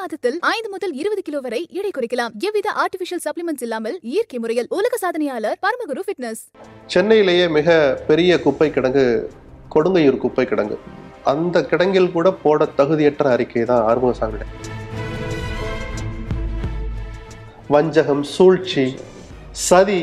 [0.00, 2.32] மாதத்தில் ஐந்து முதல் இருபது கிலோ வரை எடை குறைக்கலாம்.
[2.46, 6.42] எவ்வித ஆர்டிபிஷியல் சப்ளிமெண்ட்ஸ் இல்லாமல் இயற்கை முறையில் உலக சாதனையாளர் பரமகுரு ஃபிட்னஸ்
[6.94, 7.76] சென்னையிலேயே மிக
[8.10, 9.04] பெரிய குப்பை கிடங்கு
[9.74, 10.78] கொடுங்கையூர் குப்பை கிடங்கு
[11.32, 14.48] அந்த கிடங்கில் கூட போட தகுதியற்ற அறிக்கை தான் ஆறுமுகசாமியுடைய.
[17.74, 18.86] வஞ்சகம் சூழ்ச்சி
[19.68, 20.00] சதி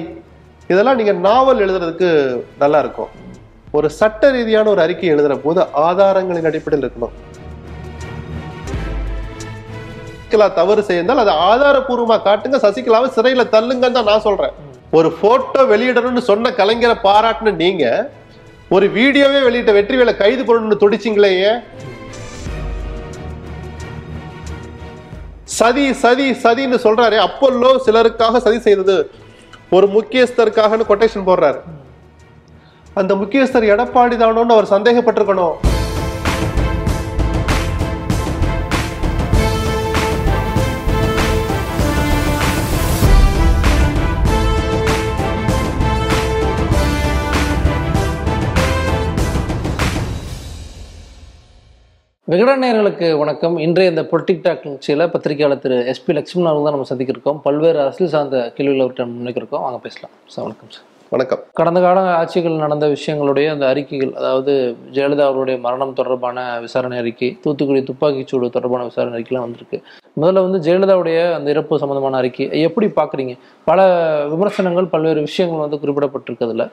[0.72, 2.10] இதெல்லாம் நீங்க நாவல் எழுதுறதுக்கு
[2.64, 3.12] நல்லா இருக்கும்.
[3.78, 7.14] ஒரு சட்ட ரீதியான ஒரு அறிக்கை எழுதுகிற போது ஆதாரங்களின் அடிப்படையில் இருக்கணும்.
[10.32, 12.58] சசிகலா தவறு செய்தால் அதை ஆதாரபூர்வமா காட்டுங்க.
[12.66, 14.54] சசிகலாவை சிறையில தள்ளுங்கன்னு தான் நான் சொல்றேன்.
[14.98, 17.86] ஒரு போட்டோ வெளியிடணும்னு சொன்ன கலைஞரை பாராட்டுன நீங்க
[18.76, 21.34] ஒரு வீடியோவே வெளியிட்ட வெற்றிவேலை கைது பண்ணணும்னு துடிச்சிங்களே
[25.58, 27.18] சதி சதி சதின்னு சொல்றாரு.
[27.28, 28.98] அப்பல்லோ சிலருக்காக சதி செய்தது.
[29.78, 31.60] ஒரு முக்கியஸ்தருக்காகன்னு கொட்டேஷன் போடுறாரு.
[33.02, 35.58] அந்த முக்கியஸ்தர் எடப்பாடி தானோன்னு அவர் சந்தேகப்பட்டிருக்கணும்.
[52.32, 53.58] விகடன் நேயர்களுக்கு வணக்கம்.
[53.58, 57.42] இன்றைய இந்த பொலிட்டிக் டாக் நிகழ்ச்சியில் பத்திரிகையாளர் திரு எஸ்பி லட்சுமணன் அவர்கள் தான் நம்ம சந்திக்க இருக்கோம்.
[57.42, 60.12] பல்வேறு அரசியல் சார்ந்த கேள்விகளை அவர்கிட்ட முன்னிக்கிறோம் வாங்க பேசலாம்.
[60.26, 60.84] சார் வணக்கம் சார்.
[61.10, 61.40] வணக்கம்.
[61.54, 67.82] கடந்த கால ஆட்சிகள் நடந்த விஷயங்களுடைய அந்த அறிக்கைகள் அதாவது ஜெயலலிதா அவருடைய மரணம் தொடர்பான விசாரணை அறிக்கை தூத்துக்குடி
[67.82, 69.82] துப்பாக்கிச்சூடு தொடர்பான விசாரணை அறிக்கைலாம் வந்திருக்கு.
[70.22, 73.38] முதல்ல வந்து ஜெயலலிதாவுடைய அந்த இறப்பு சம்பந்தமான அறிக்கை எப்படி பார்க்குறீங்க?
[73.66, 73.82] பல
[74.28, 76.70] விமர்சனங்கள் பல்வேறு விஷயங்கள் வந்து குறிப்பிடப்பட்டிருக்கிறதுல.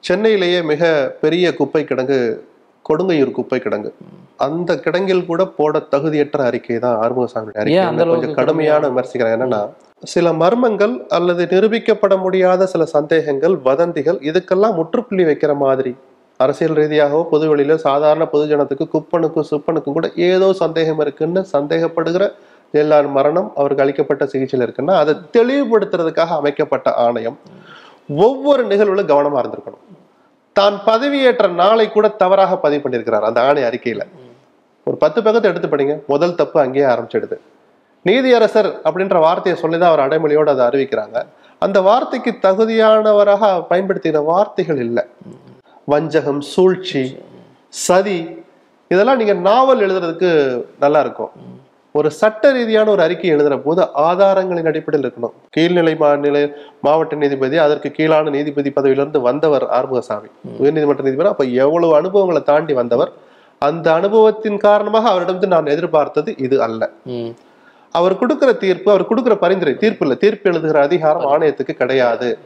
[0.00, 2.48] சென்னையிலேயே மிக பெரிய குப்பை கிடங்கு
[2.86, 3.90] கொடுங்கையூர் குப்பை கிடங்கு
[4.46, 7.80] அந்த கிடங்கில் கூட போட தகுதியற்ற அறிக்கை தான் ஆறுமுகசாமியுடைய அறிக்கை.
[8.12, 9.62] கொஞ்சம் கடுமையான விமர்சிக்கிறேன் என்னன்னா
[10.12, 15.92] சில மர்மங்கள் அல்லது நிரூபிக்கப்பட முடியாத சில சந்தேகங்கள் வதந்திகள் இதுக்கெல்லாம் முற்றுப்புள்ளி வைக்கிற மாதிரி
[16.40, 22.26] அரசியல் ரீதியாகவோ பொதுவெளியில சாதாரண பொதுஜனத்துக்கு குப்பனுக்கும் சுப்பனுக்கும் கூட ஏதோ சந்தேகம் இருக்குன்னு சந்தேகப்படுகிற
[22.80, 27.38] எல்லார் மரணம் அவருக்கு அளிக்கப்பட்ட சிகிச்சையில் இருக்குன்னா அதை தெளிவுபடுத்துறதுக்காக அமைக்கப்பட்ட ஆணையம்.
[28.26, 29.84] ஒவ்வொரு நிகழ்வுல கவனமா இருந்திருக்கணும்.
[30.60, 34.04] தான் பதவியேற்ற நாளை கூட தவறாக பதிவு பண்ணியிருக்கிறார் அந்த ஆணை அறிக்கையில.
[34.88, 35.94] ஒரு பத்து பக்கத்தை எடுத்து படிங்க.
[36.12, 37.36] முதல் தப்பு அங்கேயே ஆரம்பிச்சிடுது.
[38.08, 41.18] நீதியரசர் அப்படின்ற வார்த்தையை சொல்லிதான் அவர் அடைமொழியோடு அதை அறிவிக்கிறாங்க.
[41.64, 45.04] அந்த வார்த்தைக்கு தகுதியானவராக பயன்படுத்தின வார்த்தைகள் இல்லை.
[45.92, 47.02] வஞ்சகம் சூழ்ச்சி
[47.86, 48.18] சதி
[48.90, 50.30] இதெல்லாம் நீங்க நாவல் எழுதுறதுக்கு
[50.84, 51.32] நல்லா இருக்கும்.
[51.92, 55.32] ஒரு சட்ட ரீதியான ஒரு அறிக்கை எழுதுற போது ஆதாரங்களின் அடிப்படையில் இருக்கணும்.
[55.56, 60.28] கீழ்நிலை மாநில மாவட்ட நீதிபதி அதற்கு கீழான நீதிபதி பதவியிலிருந்து வந்தவர் ஆறுமுகசாமி.
[60.60, 61.28] உயர்நீதிமன்ற நீதிபதி.
[61.28, 63.12] அப்ப எவ்வளவு அனுபவங்களை தாண்டி வந்தவர்?
[63.58, 66.90] அந்த அனுபவத்தின் காரணமாக அவரிடம் நான் எதிர்பார்த்தது இது அல்ல.
[67.94, 70.16] அவர் கொடுக்கிற தீர்ப்பு அவர் கொடுக்கிற பரிந்துரை தீர்ப்பு இல்ல.
[70.24, 72.38] தீர்ப்பு எழுதுகிற அதிகாரம் ஆணையத்துக்கு கிடையாது.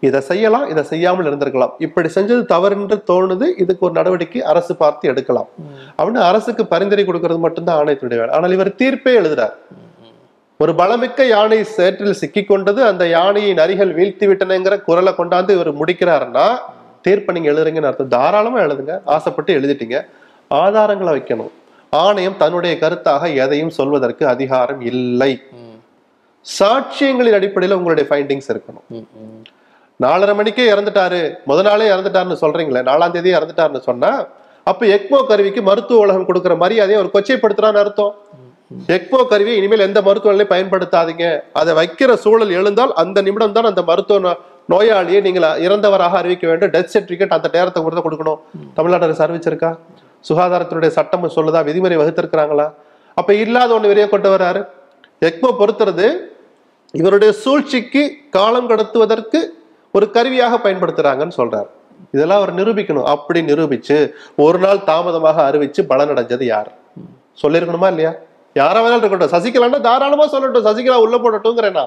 [0.00, 1.72] இதை செய்யலாம் இதை செய்யாமல் இருந்திருக்கலாம்.
[1.78, 5.48] இப்படி செஞ்சது தவறுன்று தோணுது இதுக்கு ஒரு நடவடிக்கை அரசு பார்த்து எடுக்கலாம்.
[5.98, 8.34] அப்படின்னு அரசுக்கு பரிந்துரை கொடுக்கிறது மட்டும்தான் ஆணையத்தினுடைய வேலை.
[8.36, 9.54] ஆனால் இவர் தீர்ப்பே எழுதுறார்.
[10.60, 16.46] ஒரு பலமிக்க யானை சேற்றில் சிக்கி கொண்டது அந்த யானையின் அரிகள் வீழ்த்தி விட்டனங்கிற குரலை கொண்டாந்து இவர் முடிக்கிறாருன்னா
[17.06, 18.08] தீர்ப்பை நீங்க எழுதுறீங்கன்னு அர்த்தம்.
[18.08, 19.00] தாராளமா எழுதுங்க.
[19.04, 19.98] ஆசைப்பட்டு எழுதிட்டீங்க.
[20.50, 21.52] ஆதாரங்களை வைக்கணும்.
[21.92, 25.32] ஆணையம் தன்னுடைய கருத்தாக எதையும் சொல்வதற்கு அதிகாரம் இல்லை.
[26.58, 28.86] சாட்சியங்களின் அடிப்படையில் உங்களுடைய ஃபைண்டிங்ஸ் இருக்கணும்.
[30.04, 31.22] நாலரை மணிக்கே இறந்துட்டாரு.
[31.48, 34.10] முத நாளே இறந்துட்டாருன்னு சொல்றீங்களே நாலாம் தேதி இறந்துட்டாருன்னு சொன்னா
[34.70, 38.12] அப்ப எக்மோ கருவிக்கு மருத்துவ உலகம் கொடுக்குற மரியாதையை ஒரு கொச்சைப்படுத்துறான்னு அர்த்தம்.
[38.96, 41.26] எக்மோ கருவியை இனிமேல் எந்த மருத்துவநிலையும் பயன்படுத்தாதீங்க.
[41.60, 44.34] அதை வைக்கிற சூழல் எழுந்தால் அந்த நிமிடம் தான் அந்த மருத்துவ
[44.72, 46.72] நோயாளியை நீங்கள் இறந்தவராக அறிவிக்க வேண்டும்.
[46.74, 48.40] டெத் சர்டிபிகேட் அந்த நேரத்தை கொடுத்து கொடுக்கணும்.
[48.76, 49.70] தமிழ்நாடு அரசு அறிவிச்சிருக்கா?
[50.24, 51.62] சுகாதாரத்தினுடைய சட்டம் சொல்லுதா?
[51.68, 52.66] விதிமுறை வகுத்திருக்கிறாங்களா?
[53.20, 54.60] அப்ப இல்லாத ஒண்ணு வெளியே கொண்டு வர்றாரு
[55.28, 56.06] எக்மோ பொறுத்துறது
[57.00, 58.02] இவருடைய சூழ்ச்சிக்கு
[58.36, 59.40] காலம் கடத்துவதற்கு
[59.92, 61.68] ஒரு கருவியாக பயன்படுத்துறாங்கன்னு சொல்றார்.
[62.12, 63.08] இதெல்லாம் அவர் நிரூபிக்கணும்.
[63.14, 63.96] அப்படி நிரூபிச்சு
[64.36, 66.70] ஒரு நாள் தாமதமாக அறிவிச்சு பலனடைஞ்சது யார்?
[67.42, 68.12] சொல்லிருக்கணுமா இல்லையா?
[68.54, 69.32] யாரா வேணாலும் இருக்கட்டும்.
[69.34, 70.66] சசிகலான்னா தாராளமா சொல்லட்டும்.
[70.68, 71.84] சசிகலா உள்ள போடட்டும்ங்கிறேன்னா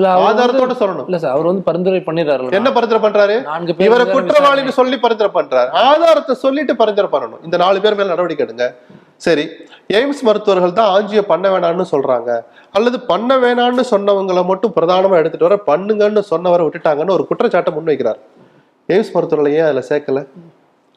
[0.00, 1.04] ஆதாரத்தோட சொல்லணும்.
[1.04, 3.42] இல்ல சார் அவர் வந்து பரிந்துரை பண்ணிடுறாரு என்ன பரிந்துரை பண்றாரு?
[3.42, 5.70] நான்கு பேர் இவரை குற்றவாளின்னு சொல்லி பரிந்துரை பண்றாரு.
[5.70, 7.42] ஆதாரத்தை சொல்லிட்டு பரிந்துரை பண்ணணும்.
[7.44, 8.74] இந்த நாலு பேர் மேல நடவடிக்கை எடுங்க.
[9.16, 9.48] சரி
[9.88, 12.42] எய்ம்ஸ் மருத்துவர்கள் தான் ஆஞ்சியோ பண்ண வேணாம்னு சொல்றாங்க.
[12.72, 18.16] அல்லது பண்ண வேணாம்னு சொன்னவங்களை மட்டும் பிரதானமா எடுத்துட்டு வர பண்ணுங்கன்னு சொன்னவரை விட்டுட்டாங்கன்னு ஒரு குற்றச்சாட்டை முன்வைக்கிறார்.
[18.88, 20.26] எய்ம்ஸ் மருத்துவர்களை ஏன் அதுல சேர்க்கல?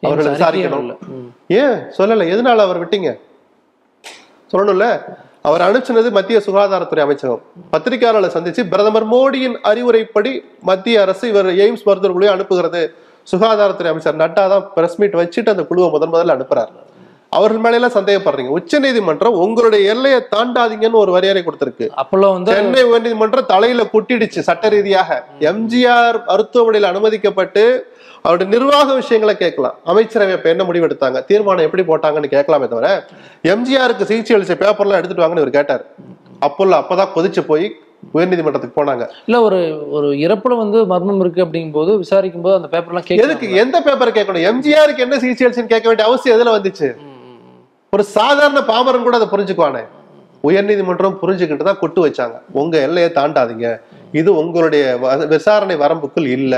[0.03, 0.97] அவர்களை விசாரிக்கணும்.
[1.47, 1.77] ஏன்?
[1.97, 2.25] சொல்லல.
[2.33, 3.17] எதனால அவர் விட்டீங்க?
[4.51, 4.87] சொல்லணும்ல.
[5.47, 7.41] அவர் அனுப்பிச்சது மத்திய சுகாதாரத்துறை அமைச்சகம்.
[7.73, 10.31] பத்திரிகையாளர்களை சந்திச்சு பிரதமர் மோடியின் அறிவுரைப்படி
[10.69, 12.81] மத்திய அரசு இவர் எய்ம்ஸ் மருத்துவர்களையும் அனுப்புகிறது.
[13.31, 16.73] சுகாதாரத்துறை அமைச்சர் நட்டா தான் பிரஸ் மீட் வச்சுட்டு அந்த குழுவை முதன் முதல்ல அனுப்புறாரு.
[17.37, 18.51] அவர்கள் மேல சந்தேகப்படுறீங்க.
[18.59, 21.85] உச்சநீதிமன்றம் உங்களுடைய எல்லையை தாண்டாதீங்கன்னு ஒரு வரையறை கொடுத்திருக்கு.
[22.01, 25.17] அப்போல்லோ வந்து சென்னை உயர்நீதிமன்றம் தலையில கொட்டிடுச்சு சட்ட ரீதியாக.
[25.51, 27.63] எம்ஜிஆர் மருத்துவமனையில் அனுமதிக்கப்பட்டு
[28.25, 29.75] அவருடைய நிர்வாக விஷயங்களை கேட்கலாம்.
[29.91, 32.89] அமைச்சரவை இப்ப என்ன முடிவு எடுத்தாங்க தீர்மானம் எப்படி போட்டாங்கன்னு கேட்கலாமே தவிர
[33.53, 35.83] எம்ஜிஆருக்கு சிகிச்சை அளிச்ச பேப்பர்லாம் எடுத்துட்டு வாங்கன்னு இவர் கேட்டார்.
[36.47, 37.65] அப்போல்ல அப்பதான் கொதிச்சு போய்
[38.15, 39.03] உயர்நீதிமன்றத்துக்கு போனாங்க.
[39.27, 39.59] இல்ல ஒரு
[39.97, 43.45] ஒரு இறப்புல வந்து மர்மம் இருக்கு அப்படிங்கும் போது விசாரிக்கும் போது அந்த பேப்பர்லாம் எதுக்கு?
[43.47, 44.45] கேட்க எந்த பேப்பர் கேட்கணும்?
[44.49, 46.89] எம்ஜிஆருக்கு என்ன சிகிச்சை கேட்க வேண்டிய அவசியம் எதுல வந்துச்சு?
[47.93, 49.83] ஒரு சாதாரண பாமரன் கூட அதை புரிஞ்சுக்குவானே.
[50.43, 52.35] உயர்நீதிமன்றம் புரிஞ்சுக்கிட்டு தான் கொட்டு வச்சாங்க.
[52.51, 53.69] உங்க எல்லையை தாண்டாதீங்க.
[54.11, 54.83] இது உங்களுடைய
[55.35, 56.55] விசாரணை வரம்புக்குள் இல்ல.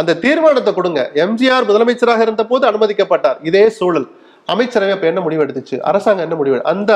[0.00, 1.00] அந்த தீர்மானத்தை கொடுங்க.
[1.24, 3.38] எம்ஜிஆர் முதலமைச்சராக இருந்த போது அனுமதிக்கப்பட்டார்.
[3.48, 4.06] இதே சூழல்.
[4.52, 5.76] அமைச்சரவை இப்ப என்ன முடிவு எடுத்துச்சு?
[5.88, 6.92] அரசாங்கம் என்ன முடிவு அந்த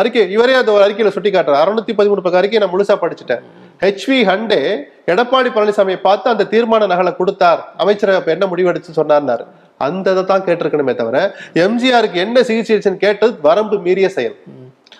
[0.00, 3.42] அறிக்கை இவரே அந்த அறிக்கையில சுட்டி காட்டுறாரு அறுநூத்தி பதிமூணு பக்கம் அறிக்கையை நான் முழுசா படிச்சுட்டேன்.
[3.84, 4.60] ஹெச்வி ஹண்டே
[5.12, 7.60] எடப்பாடி பழனிசாமியை பார்த்து அந்த தீர்மான நகலை கொடுத்தார்.
[7.82, 9.44] அமைச்சரவை அப்ப என்ன முடிவு எடுத்து சொன்னார்னாரு.
[9.86, 11.18] அந்த இதை தான் கேட்டிருக்கணுமே தவிர
[11.64, 14.36] எம்ஜிஆருக்கு என்ன சிகிச்சை கேட்டது வரம்பு மீறிய செயல்.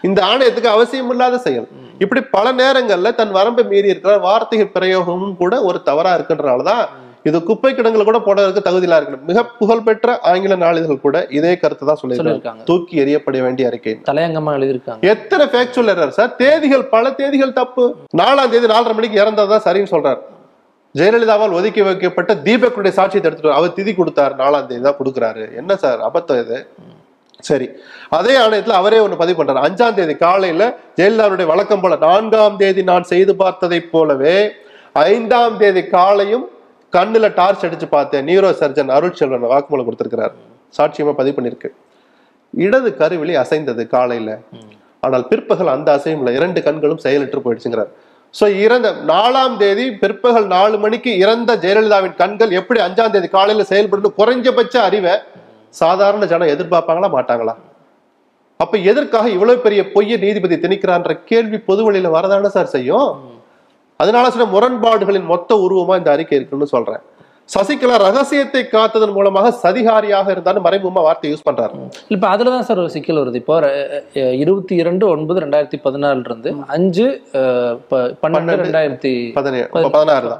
[0.09, 1.69] இந்த ஆணையத்துக்கு அவசியம் இல்லாத செயல்.
[2.05, 6.85] இப்படி பல நேரங்கள்ல தன் வரம்பை மீறி இருக்கிற வார்த்தைகள் பிரயோகமும் கூட ஒரு தவறா இருக்குன்றனாலதான்
[7.29, 9.25] இது குப்பை கிடங்குல கூட போடுறதுக்கு தகுதியிலா இருக்கணும்.
[9.31, 12.63] மிக புகழ்பெற்ற ஆங்கில நாளிதழ் கூட இதே கருத்து தான் சொல்லியிருக்காங்க.
[12.65, 13.95] தூக்கி எறியப்பட வேண்டிய அறிக்கை.
[14.11, 15.03] தலையங்கமா எழுதியிருக்காங்க.
[15.15, 17.85] எத்தனை ஃபேக்சுவல் எரர் சார் தேதிகள் பல தேதிகள் தப்பு.
[18.21, 20.21] நாலாம் தேதி நாலரை மணிக்கு இறந்ததுதான் சரின்னு சொல்றாரு.
[20.95, 23.59] ஜெயலலிதாவால் ஒதுக்கி வைக்கப்பட்ட தீபக்குடைய சாட்சியத்தை எடுத்துட்டு.
[23.59, 25.57] அவர் திதி கொடுத்தாரு நாலாம் தேதி தான் கொடுக்குறாரு.
[25.57, 26.59] என்ன சார் அபத்தம் இது?
[27.41, 27.67] சரி.
[28.11, 29.61] அதே ஆணையத்துல அவரே ஒண்ணு பதிவு பண்றாரு.
[29.67, 30.63] அஞ்சாம் தேதி காலையில
[30.99, 34.53] ஜெயலலிதாவுடைய வழக்கம் போல நான்காம் தேதி நான் செய்து பார்த்ததைப் போலவே
[34.93, 36.47] ஐந்தாம் தேதி காலையும்
[36.97, 40.35] கண்ணுல டார்ச் அடிச்சு பார்த்தேன் நியூரோ சர்ஜன் அருள் செல்வன் வாக்குமூலம் கொடுத்துருக்கிறார்.
[40.77, 41.69] சாட்சியமா பதிவு பண்ணிருக்கு
[42.55, 44.31] இடது கருவிழி அசைந்தது காலையில.
[45.07, 47.91] ஆனால் பிற்பகல் அந்த அசையும் இல்லை இரண்டு கண்களும் செயலற்று போயிடுச்சுங்கிறார்.
[48.35, 54.19] சோ இறந்த நாலாம் தேதி பிற்பகல் நாலு மணிக்கு இறந்த ஜெயலலிதாவின் கண்கள் எப்படி அஞ்சாம் தேதி காலையில செயல்படுன்னு
[54.21, 55.15] குறைஞ்சபட்ச அறிவை
[55.81, 57.55] சாதாரண ஜனம் எதிர்பார்ப்பாங்களா மாட்டாங்களா?
[58.61, 63.11] அப்ப எதற்காக இவ்வளவு பெரிய பொய்யை நீதிபதி திணிக்கிறான்ற கேள்வி பொது வழியில வரதான சார் செய்யும்?
[64.03, 67.03] அதனால சில முரண்பாடுகளின் மொத்த உருவமா இந்த அறிக்கை இருக்குன்னு சொல்றேன்.
[67.55, 71.79] சசிகலா ரகசியத்தை காத்ததன் மூலமாக சதிகாரியாக இருந்தாலும் மறைமுகமா வார்த்தை யூஸ் பண்றாரு.
[72.15, 73.41] இப்ப அதுலதான் சார் ஒரு சிக்கல் வருது.
[73.43, 73.57] இப்போ
[74.43, 77.07] இருபத்தி இரண்டு ஒன்பது ரெண்டாயிரத்தி பதினாலுல இருந்து அஞ்சு
[78.23, 78.57] பன்னெண்டு.
[78.65, 80.31] ரெண்டாயிரத்தி பதினாறு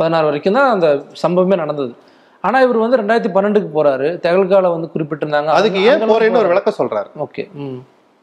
[0.00, 0.88] பதினாறு வரைக்கும் தான் அந்த
[1.24, 1.92] சம்பவமே நடந்தது.
[2.48, 4.10] ஆனா இவர் வந்து ரெண்டாயிரத்தி பன்னெண்டுக்கு போறாரு.
[4.26, 5.50] தெகல்கால வந்து குறிப்பிட்டிருந்தாங்க.
[5.60, 7.10] அதுக்கு ஏன் போறேன்னு ஒரு விளக்கம் சொல்றாரு.
[7.26, 7.44] ஓகே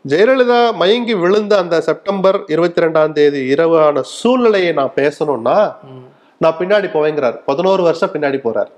[0.06, 5.56] ஜெயலலிதா மயங்கி விழுந்த அந்த செப்டம்பர் இருபத்தி ரெண்டாம் தேதி இரவான சூழ்நிலையை நான் பேசணும்னா
[6.44, 8.70] நான் பின்னாடி போவேங்கிறார் பதினோரு வருஷம் பின்னாடி போறார்.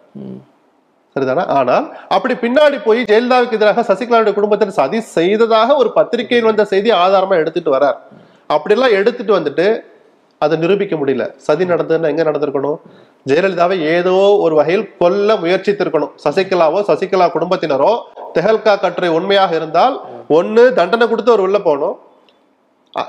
[1.16, 1.44] சரிதானா?
[1.58, 1.86] ஆனால்
[2.16, 7.72] அப்படி பின்னாடி போய் ஜெயலலிதாவுக்கு எதிராக சசிகலாவுடைய குடும்பத்தினர் சதி செய்ததாக ஒரு பத்திரிகையில் வந்த செய்தி ஆதாரமா எடுத்துட்டு
[7.76, 7.98] வரார்.
[8.56, 9.68] அப்படிலாம் எடுத்துட்டு வந்துட்டு
[10.42, 11.24] அதை நிரூபிக்க முடியல.
[11.48, 12.78] சதி நடந்ததுன்னா எங்க நடந்திருக்கணும்?
[13.30, 16.14] ஜெயலலிதாவை ஏதோ ஒரு வகையில் கொல்ல முயற்சித்திருக்கணும்.
[16.26, 17.92] சசிகலாவோ சசிகலா குடும்பத்தினரோ
[18.36, 19.96] தெஹல்கா கட்டுரை உண்மையாக இருந்தால்
[20.38, 21.98] ஒண்ணு தண்டனை கொடுத்து அவர் உள்ள போகணும்.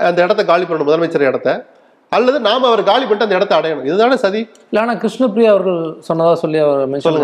[0.09, 1.51] அந்த இடத்த காலி பண்ணணும் முதலமைச்சர் இடத்த.
[2.13, 3.85] அல்லது நாம அவர் காலி பண்ணிட்டு அந்த இடத்த அடையணும்.
[3.89, 4.41] இதுதானே சதி?
[4.71, 7.19] இல்ல ஆனா கிருஷ்ணபிரியா அவர்கள் சொன்னதா சொல்லி அவர் மென்ஷன்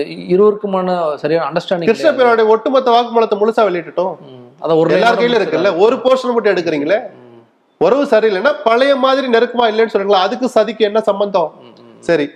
[0.00, 0.90] அஹ் இருவருக்குமான
[1.22, 4.12] சரியான அண்டர்ஸ்டாண்டிங் கிருஷ்ணபிரியோட ஒட்டுமொத்த வாக்குமூலத்தை முழுசா வெளியிட்டுட்டோம்.
[4.64, 5.72] அத ஒரு எல்லார் கையில இருக்குல்ல?
[5.84, 6.98] ஒரு போர்ஷன் மட்டும் எடுக்கிறீங்களே?
[7.80, 10.22] உறவு சரியில்லைன்னா பழைய மாதிரி நெருக்கமா இல்லைன்னு சொல்றீங்களா?
[10.26, 11.50] அதுக்கு சதிக்கு என்ன சம்பந்தம்?
[12.08, 12.28] சரி.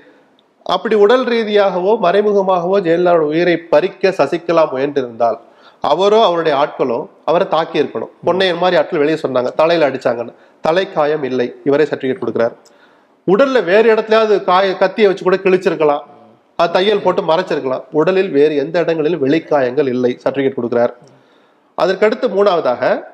[0.64, 5.38] அப்படி உடல் ரீதியாகவோ மறைமுகமாகவோ ஜெயலலிதாவோட உயிரை பறிக்க சசிகலா முயன்றிருந்தால்
[5.80, 8.10] அவரோ அவருடைய ஆட்களோ அவரை தாக்கி இருக்கணும்.
[8.26, 10.34] பொன்னையன் மாதிரி ஆட்கள் வெளியே சொன்னாங்க தலையில அடிச்சாங்கன்னு.
[10.60, 11.54] தலை காயம் இல்லை.
[11.64, 12.54] இவரே சர்டிபிகேட் கொடுக்குறாரு.
[13.26, 16.04] உடல்ல வேறு இடத்துலயாவது காய கத்தியை வச்சு கூட கிழிச்சிருக்கலாம்.
[16.56, 17.82] அது தையல் போட்டு மறைச்சிருக்கலாம்.
[17.90, 20.18] உடலில் வேறு எந்த இடங்களிலும் வெளிக்காயங்கள் இல்லை.
[20.24, 20.94] சர்டிபிகேட் கொடுக்குறார்.
[21.78, 23.04] அதற்கடுத்து மூணாவதாக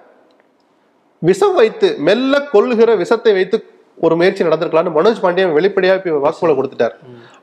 [1.19, 3.57] விஷம் வைத்து மெல்ல கொள்ளுகிற விஷத்தை வைத்து
[3.99, 6.95] ஒரு முயற்சி நடந்திருக்கலாம்னு மனோஜ் பாண்டியன் வெளிப்படையா இப்ப வாக்குமூலம் கொடுத்துட்டார்.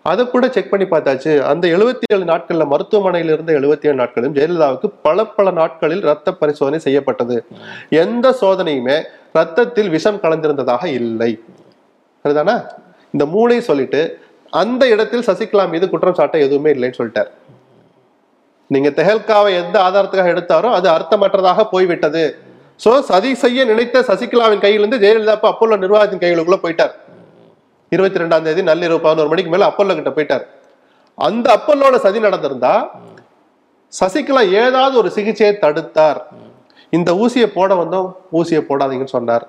[0.09, 1.31] அதை கூட செக் பண்ணி பார்த்தாச்சு.
[1.51, 6.79] அந்த எழுபத்தி ஏழு நாட்களில் மருத்துவமனையில் இருந்த எழுபத்தி ஏழு நாட்களும் ஜெயலலிதாவுக்கு பல பல நாட்களில் ரத்த பரிசோதனை
[6.79, 7.37] செய்யப்பட்டது.
[7.89, 8.97] எந்த சோதனையுமே
[9.33, 11.31] ரத்தத்தில் விஷம் கலந்திருந்ததாக இல்லை.
[12.25, 12.55] சரிதானா?
[13.11, 14.01] இந்த மூளை சொல்லிட்டு
[14.49, 17.31] அந்த இடத்தில் சசிகலா மீது குற்றம் சாட்ட எதுவுமே இல்லைன்னு சொல்லிட்டார்.
[18.67, 22.23] நீங்க தெஹல்காவை எந்த ஆதாரத்துக்காக எடுத்தாரோ அது அர்த்தமற்றதாக போய்விட்டது.
[22.83, 26.95] சோ சதி செய்ய நினைத்த சசிகலாவின் கையிலிருந்து ஜெயலலிதா அப்ப நிர்வாகத்தின் கைகளுக்குள்ள போயிட்டார்.
[27.91, 30.45] இருபத்தி ரெண்டாம் தேதி நள்ளிரவு பதினோரு மணிக்கு மேல அப்போலோ கிட்ட போயிட்டார்.
[31.27, 32.73] அந்த அப்பல்லோட சதி நடந்திருந்தா
[33.99, 36.19] சசிகலா ஏதாவது ஒரு சிகிச்சையை தடுத்தார்.
[36.95, 38.07] இந்த ஊசியை போட வந்தோம்
[38.39, 39.43] ஊசியை போடாதீங்கன்னு சொன்னார்.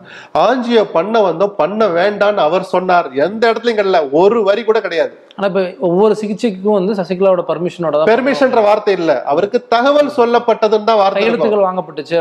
[0.45, 3.09] ஆஞ்சியோ பண்ண வந்தோம் பண்ண வேண்டான்னு அவர் சொன்னார்.
[3.25, 5.13] எந்த இடத்துலயும் கிடையாது ஒரு வரி கூட கிடையாது.
[5.37, 9.15] ஆனா இப்ப ஒவ்வொரு சிகிச்சைக்கும் வந்து சசிகலாவோட பர்மிஷனோட பெர்மிஷன்ற வார்த்தை இல்ல.
[9.33, 11.23] அவருக்கு தகவல் சொல்லப்பட்டதுன்னு தான் வார்த்தை.
[11.23, 12.17] கையெழுத்துக்கள் வாங்கப்பட்டுச்சு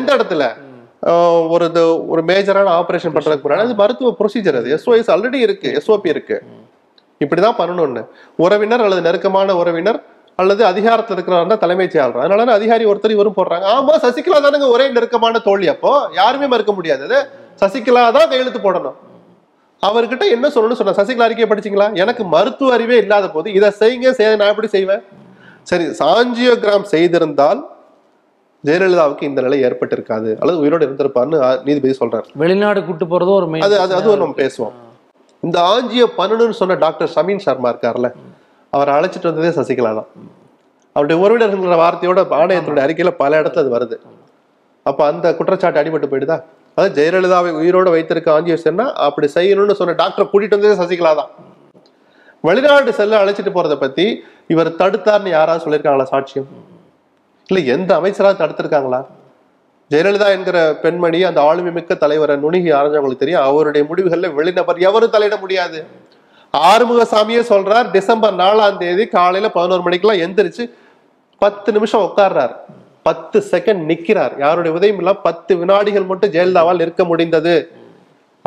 [0.00, 0.46] எந்த இடத்துல?
[1.54, 4.68] ஒரு இது ஒரு மேஜரான ஆப்ரேஷன் பண்றதுக்கு முன்னாடி அது மருத்துவ ப்ரொசீஜர் அது.
[4.76, 6.36] எஸ்ஓஎஸ் ஆல்ரெடி இருக்கு எஸ்ஓபி இருக்கு.
[7.20, 8.02] இப்படிதான் பண்ணணும்னு.
[8.44, 10.00] உறவினர் அல்லது நெருக்கமான உறவினர்
[10.38, 12.20] அல்லது அதிகாரத்தில் இருக்கிறவர் தான் தலைமைச் செயலாளர்.
[12.24, 13.66] அதனால அதிகாரி ஒருத்தர் இவரும் போடுறாங்க.
[13.76, 15.92] ஆமா சசிகலா தானுங்க ஒரே நெருக்கமான தோழி அப்போ.
[16.12, 17.18] யாருமே மறுக்க முடியாது.
[17.62, 18.96] சசிகலா தான் கையெழுத்து போடணும்.
[19.82, 21.94] அவர்கிட்ட என்ன சொல்லணும்னு சொன்ன சசிகலா அறிக்கையை படிச்சீங்களா?
[21.94, 25.02] எனக்கு மருத்துவ அறிவே இல்லாத போது இதை செய்யுங்க செய்ய நான் எப்படி செய்வேன்?
[25.62, 27.60] சரி சாஞ்சியோகிராம் செய்திருந்தால்
[28.66, 30.30] ஜெயலலிதாவுக்கு இந்த நிலை ஏற்பட்டிருக்காது.
[30.40, 32.26] அல்லது உயிரோடு இருந்திருப்பார்னு நீதிபதி சொல்றாரு.
[32.42, 34.74] வெளிநாடு கூட்டு போறதும் ஒரு அது அது அதுவும் நம்ம பேசுவோம்.
[35.42, 38.08] இந்த ஆஞ்சியோ பண்ணணும்னு சொன்ன டாக்டர் ஷமீன் சர்மா இருக்கார்ல
[38.72, 40.08] அவரை அழைச்சிட்டு வந்ததே சசிகலா தான்.
[40.96, 43.96] அவருடைய உறவினர்கள்ங்கிற வார்த்தையோட ஆணையத்தினுடைய அறிக்கையில பல இடத்துல அது வருது.
[44.86, 46.36] அப்ப அந்த குற்றச்சாட்டு அடிபட்டு போயிடுதா?
[46.76, 51.30] அதாவது ஜெயலலிதாவை உயிரோட வைத்திருக்க ஆஞ்சியோ சொன்னா அப்படி செய்யணும்னு சொன்ன டாக்டரை கூட்டிட்டு வந்ததே சசிகலா தான்.
[52.48, 54.06] வெளிநாடு செல்ல அழைச்சிட்டு போறதை பத்தி
[54.54, 56.48] இவர் தடுத்தார்னு யாராவது சொல்லியிருக்காங்களா சாட்சியம்?
[57.50, 59.06] இல்லை எந்த அமைச்சராக தடுத்திருக்காங்களா?
[59.90, 65.38] ஜெயலலிதா என்கிற பெண்மணி அந்த ஆளுமை மிக்க தலைவரை நுணுகி ஆரஞ்சவங்களுக்கு தெரியும் அவருடைய முடிவுகளில் வெளிநபர் எவரும் தலையிட
[65.40, 65.84] முடியாது.
[66.56, 70.70] ஆறுமுகசாமியே சொல்றார் டிசம்பர் நாலாம் தேதி காலையில பதினோரு மணிக்கெல்லாம் எந்திரிச்சு
[71.38, 72.54] பத்து நிமிஷம் உட்கார்றார்.
[73.02, 74.38] பத்து செகண்ட் நிக்கிறார்.
[74.38, 77.70] யாருடைய உதயம் இல்லாம பத்து வினாடிகள் மட்டும் ஜெயலலிதாவால் நிற்க முடிந்தது.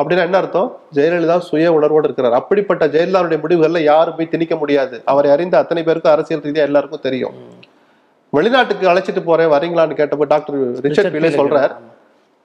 [0.01, 0.79] அப்படின்னா என்ன அர்த்தம்?
[0.93, 2.33] ஜெயலலிதா சுய உணர்வோடு இருக்கிறார்.
[2.33, 5.01] அப்படிப்பட்ட ஜெயலலிதாவுடைய முடிவுகள்ல யாரும் போய் திணிக்க முடியாது.
[5.05, 7.33] அவரை அறிந்த அத்தனை பேருக்கும் அரசியல் ரீதியா எல்லாருக்கும் தெரியும்.
[8.37, 11.73] வெளிநாட்டுக்கு அழைச்சிட்டு போறேன் வரீங்களான்னு கேட்டப்போ டாக்டர் ரிச்சர்ட் பிலே சொல்றார்.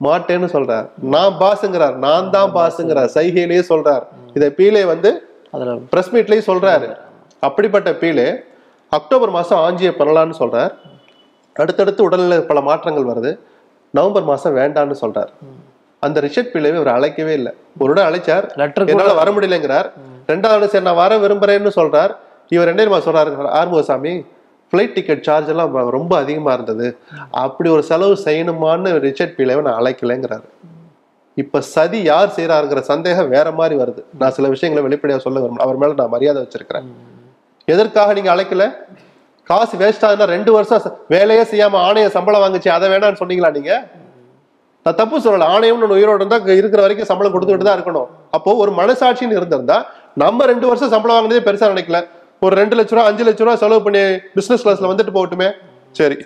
[0.07, 0.87] மாட்டேன்னு சொல்றார்.
[1.15, 1.95] நான் பாஸுங்கிறார்.
[2.07, 3.11] நான் தான் பாஸுங்கிறார்.
[3.17, 4.05] சைகையிலேயே சொல்றார்.
[4.37, 5.11] இதை பீலே வந்து
[5.93, 6.89] பிரஸ் மீட்லயும் சொல்றாரு.
[7.47, 8.29] அப்படிப்பட்ட பீலே
[8.99, 10.73] அக்டோபர் மாசம் ஆஞ்சியை பண்ணலாம்னு சொல்றார்.
[11.57, 13.31] அடுத்தடுத்து உடல்ல பல மாற்றங்கள் வருது.
[13.97, 15.31] நவம்பர் மாசம் வேண்டான்னு சொல்றார்.
[16.03, 17.53] அந்த ரிஷட் பீலேவை இவர் அழைக்கவே இல்லை.
[17.83, 18.47] ஒரு இடம் அழைச்சார்.
[18.93, 19.89] என்னால வர முடியலங்கிறார்.
[20.33, 22.13] ரெண்டாவது சரி நான் வர விரும்புறேன்னு சொல்றார்.
[22.55, 24.15] இவர் ரெண்டே மாசம் சொல்றாரு ஆறுமுகசாமி
[24.71, 26.87] ஃப்ளைட் டிக்கெட் சார்ஜ் எல்லாம் ரொம்ப அதிகமா இருந்தது.
[27.31, 30.47] அப்படி ஒரு செலவு செய்யணுமான்னு ரிச்சர்ட் பீலேவை நான் அழைக்கலைங்கிறாரு.
[31.43, 34.03] இப்ப சதி யார் செய்யறாருங்கிற சந்தேகம் வேற மாதிரி வருது.
[34.21, 35.65] நான் சில விஷயங்களை வெளிப்படையாக சொல்ல விரும்பல.
[35.67, 36.87] அவர் மேல நான் மரியாதை வச்சிருக்கிறேன்.
[37.75, 38.65] எதற்காக நீங்க அழைக்கல?
[39.51, 43.73] காசு வேஸ்ட் ஆகுதுன்னா ரெண்டு வருஷம் வேலையே செய்யாம ஆணைய சம்பளம் வாங்குச்சு அதை வேணாம்னு சொன்னீங்களா நீங்க?
[44.87, 45.47] நான் தப்பு சொல்லலை.
[45.55, 48.09] ஆணையம்னு உயிரோடு உயிரோட இருக்கிற வரைக்கும் சம்பளம் கொடுத்துக்கிட்டு தான் இருக்கணும்.
[48.31, 49.79] அப்போ ஒரு மனசாட்சின்னு இருந்திருந்தா
[50.25, 52.01] நம்ம ரெண்டு வருஷம் சம்பளம் வாங்கினதே பெருசா நினைக்கல.
[52.47, 54.03] ஒரு ரெண்டு லட்ச ரூபா அஞ்சு லட்ச ரூபா செலவு பண்ணி
[54.37, 55.49] பிசினஸ் கிளாஸ்ல வந்துட்டு போகட்டுமே.
[55.99, 56.17] சரி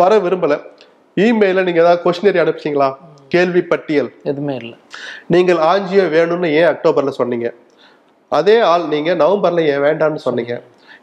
[0.00, 0.54] வர விரும்பல.
[1.16, 2.88] இமெயில நீங்க ஏதாவது கொஸ்டினரி அனுப்பிச்சீங்களா?
[3.32, 4.08] கேள்வி பட்டியல்.
[4.30, 4.76] எதுவுமே இல்லை.
[5.34, 7.48] நீங்கள் ஆஞ்சியோ வேணும்னு ஏன் அக்டோபர்ல சொன்னீங்க?
[8.38, 10.54] அதே ஆள் நீங்க நவம்பர்ல ஏன் வேண்டாம்னு சொன்னீங்க?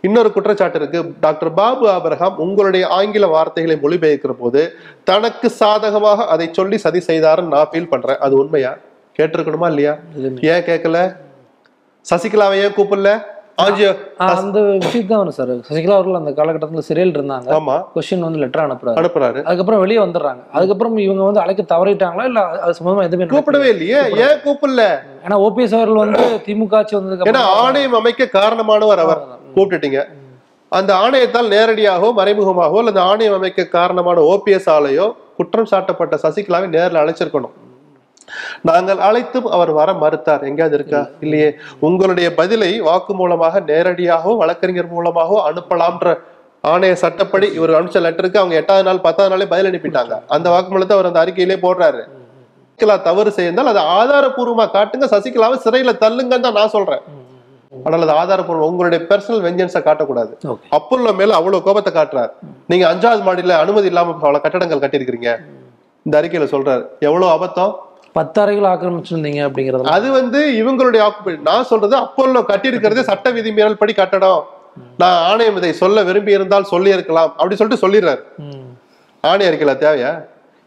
[0.08, 1.00] இன்னொரு குற்றச்சாட்டு இருக்கு.
[1.26, 4.62] டாக்டர் பாபு ஆபிரகாம் உங்களுடைய ஆங்கில வார்த்தைகளை மொழிபெயர்க்கிற போது
[5.10, 8.22] தனக்கு சாதகமாக அதை சொல்லி சதி செய்தாருன்னு நான் ஃபீல் பண்றேன்.
[8.26, 8.72] அது உண்மையா?
[9.18, 9.94] கேட்டிருக்கணுமா இல்லையா?
[10.54, 11.00] ஏன் கேட்கல
[12.06, 13.12] சசிகலாவை ஏன் கூப்பிடல?
[14.18, 17.50] அந்த விஷயம் தான் சார் சசிகலா அவர்கள் அந்த காலகட்டத்தில் சிறையில் இருந்தாங்க.
[17.50, 17.84] ஆமா.
[17.96, 18.96] கொஸ்டின் வந்து லெட்டர் அனுப்புறாரு.
[18.96, 19.44] அனுப்புறாரு.
[19.44, 20.40] அதுக்கப்புறம் வெளியே வந்துடுறாங்க.
[20.52, 23.38] அதுக்கப்புறம் இவங்க வந்து அழைக்க தவறிட்டாங்களா இல்ல அது சம்பந்தமா எதுவுமே?
[23.38, 23.96] கூப்பிடவே இல்லையே.
[23.96, 24.86] ஏன் கூப்பிடல?
[25.28, 29.22] ஏன்னா ஓபிஎஸ் அவர்கள் வந்து திமுக ஆட்சி வந்ததுக்கு ஏன்னா ஆணையம் அமைக்க காரணமானவர் அவர்.
[29.56, 30.02] கூப்பிட்டுட்டீங்க.
[30.70, 37.54] அந்த ஆணையத்தால் நேரடியாகவோ மறைமுகமாகவோ அல்லது ஆணையம் அமைக்க காரணமான ஓபிஎஸ் ஆலையோ குற்றம் சாட்டப்பட்ட சசிகலாவை நேரில் அழைச்சிருக்கணும்.
[38.70, 40.46] நாங்கள் அழைத்தும் அவர் வர மறுத்தார்.
[40.50, 41.02] எங்கேயாவது இருக்கா?
[41.26, 41.50] இல்லையே.
[41.90, 46.16] உங்களுடைய பதிலை வாக்கு மூலமாக நேரடியாகவோ வழக்கறிஞர் மூலமாகவோ அனுப்பலாம்ன்ற
[46.64, 50.16] ஆணைய சட்டப்படி இவர் அனுப்பிச்ச லெட்டருக்கு அவங்க எட்டாவது நாள் பத்தாவது நாளே பதில் அனுப்பிட்டாங்க.
[50.36, 52.02] அந்த வாக்குமூலத்தை அவர் அந்த அறிக்கையிலே போடுறாரு.
[52.80, 57.04] சசிகலா தவறு செய்தால் அதை ஆதாரபூர்வமா காட்டுங்க சசிகலாவை சிறையில தள்ளுங்கன்னு தான் நான் சொல்றேன்.
[57.86, 60.32] ஆனால் அது ஆதாரபூர்வம் உங்களுடைய பர்சனல் வெஞ்சன்ஸை காட்டக்கூடாது.
[60.78, 62.32] அப்போல்லோ மேல அவ்வளவு கோபத்தை காட்டுறாரு.
[62.72, 65.32] நீங்க அஞ்சாவது மாடியில அனுமதி இல்லாம பல கட்டடங்கள் கட்டியிருக்கிறீங்க.
[66.06, 67.74] இந்த அறிக்கையில சொல்றாரு எவ்வளவு அபத்தம்
[68.18, 73.94] பத்து அறைகள் ஆக்கிரமிச்சிருந்தீங்க அப்படிங்கறது அது வந்து இவங்களுடைய ஆக்குபேஷன் நான் சொல்றது அப்போல்லோ கட்டியிருக்கிறதே சட்ட விதிமீறல் படி
[74.00, 74.42] கட்டடம்.
[75.02, 78.22] நான் ஆணையம் இதை சொல்ல விரும்பி இருந்தால் சொல்லி இருக்கலாம் அப்படி சொல்லிட்டு சொல்லிடுறாரு.
[79.30, 80.12] ஆணை அறிக்கையில தேவையா?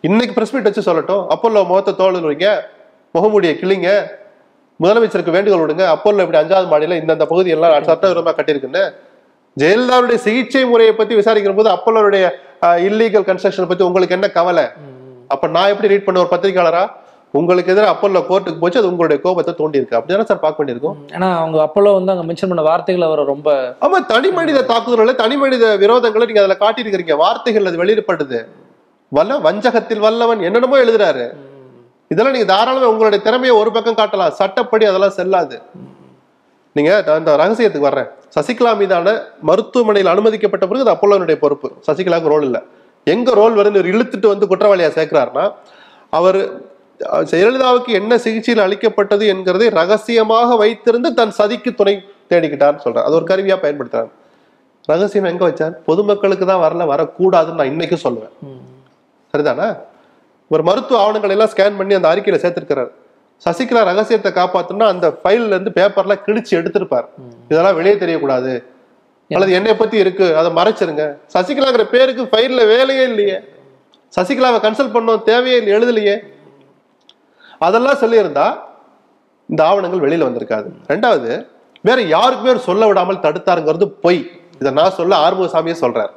[0.08, 1.22] இன்னைக்கு பிரஸ் மீட் வச்சு சொல்லட்டும்.
[1.34, 2.48] அப்போல்லோ முகத்தை தோல் வைங்க
[3.16, 3.88] முகமூடிய கிளிங்க
[4.82, 5.84] முதலமைச்சருக்கு வேண்டுகோள் விடுங்க.
[5.94, 8.84] அப்போல்லோ இப்படி அஞ்சாவது மாடியில இந்தந்த பகுதி எல்லாம் சட்டவிரோதமா கட்டியிருக்குன்னு.
[9.56, 12.24] ஜெயலலிதாவுடைய சிகிச்சை முறையை பத்தி விசாரிக்கிற போது அப்போலோடைய
[12.88, 14.66] இல்லீகல் கன்ஸ்ட்ரக்ஷன் பத்தி உங்களுக்கு என்ன கவலை?
[15.34, 16.84] அப்ப நான் எப்படி ரீட் பண்ண ஒரு பத்திரிகையாளரா?
[17.38, 20.98] உங்களுக்கு எதிராக அப்போல்லோ கோர்ட்டுக்கு போச்சு அது உங்களுடைய கோபத்தை தோண்டி இருக்கு அப்படிதானே சார் பார்க்க வேண்டியிருக்கும்?
[21.14, 25.36] ஏன்னா அவங்க அப்போலோ வந்து அங்க மென்ஷன் பண்ண வார்த்தைகள் அவர் ரொம்ப ஆமா தனி மனித தாக்குதல்களை தனி
[25.36, 27.16] மனித விரோதங்களை நீங்க அதுல காட்டியிருக்கிறீங்க.
[27.16, 28.40] வார்த்தைகள் அது வெளியிடப்படுது.
[29.12, 31.24] வல்ல வஞ்சகத்தில் வல்லவன் என்னென்னமோ எழுதுறாரு.
[32.12, 34.36] இதெல்லாம் நீங்க தாராளமா உங்களுடைய திறமையை ஒரு பக்கம் காட்டலாம்.
[34.40, 35.56] சட்டப்படி அதெல்லாம் செல்லாது.
[36.76, 38.08] நீங்க நான் இந்த ரகசியத்துக்கு வர்றேன்.
[38.36, 39.08] சசிகலா மீதான
[39.40, 41.68] மருத்துவமனையில் அனுமதிக்கப்பட்ட பிறகு அது அப்போலோனுடைய பொறுப்பு.
[41.86, 42.60] சசிகலாவுக்கு ரோல் இல்லை.
[43.06, 45.44] எங்க ரோல் வருது இவர் இழுத்துட்டு வந்து குற்றவாளியா சேர்க்கிறாருன்னா
[46.18, 46.40] அவர்
[47.00, 53.06] ஜெயலலிதாவுக்கு என்ன சிகிச்சையில் அளிக்கப்பட்டது என்கிறதை ரகசியமாக வைத்திருந்து தன் சதிக்கு துணை தேடிக்கிட்டார்னு சொல்றார்.
[53.06, 54.10] அது ஒரு கருவியா பயன்படுத்துறாரு
[54.86, 55.74] ரகசியம் எங்க வச்சார்?
[55.84, 58.34] பொதுமக்களுக்கு தான் வரல வரக்கூடாதுன்னு நான் இன்னைக்கும் சொல்லுவேன்.
[59.34, 59.76] சரிதானா?
[60.48, 62.90] ஒரு மருத்துவ ஆவணங்கள் எல்லாம் ஸ்கேன் பண்ணி அந்த அறிக்கையில சேர்த்திருக்கிறார்.
[63.46, 67.06] சசிகலா ரகசியத்தை காப்பாத்தணும்னா அந்த ஃபைல்ல இருந்து பேப்பர்லாம் கிழிச்சு எடுத்திருப்பார்.
[67.48, 68.64] இதெல்லாம் வெளியே தெரியக்கூடாது.
[69.30, 71.16] அல்லது என்னை பத்தி இருக்கு அதை மறைச்சிருங்க.
[71.34, 73.38] சசிகலாங்கிற பேருக்கு ஃபைல்ல வேலையே இல்லையே.
[74.16, 76.16] சசிகலாவை கன்சல்ட் பண்ணோம் தேவையே இல்லை எழுதலையே.
[77.66, 78.46] அதெல்லாம் சொல்லியிருந்தா
[79.50, 80.68] இந்த ஆவணங்கள் வெளியில வந்திருக்காது.
[80.92, 81.30] ரெண்டாவது
[81.86, 84.22] வேற யாருக்குமே சொல்ல விடாமல் தடுத்தாருங்கிறது பொய்.
[84.60, 86.12] இதை நான் சொல்ல ஆறுமுகசாமியே சொல்றார்.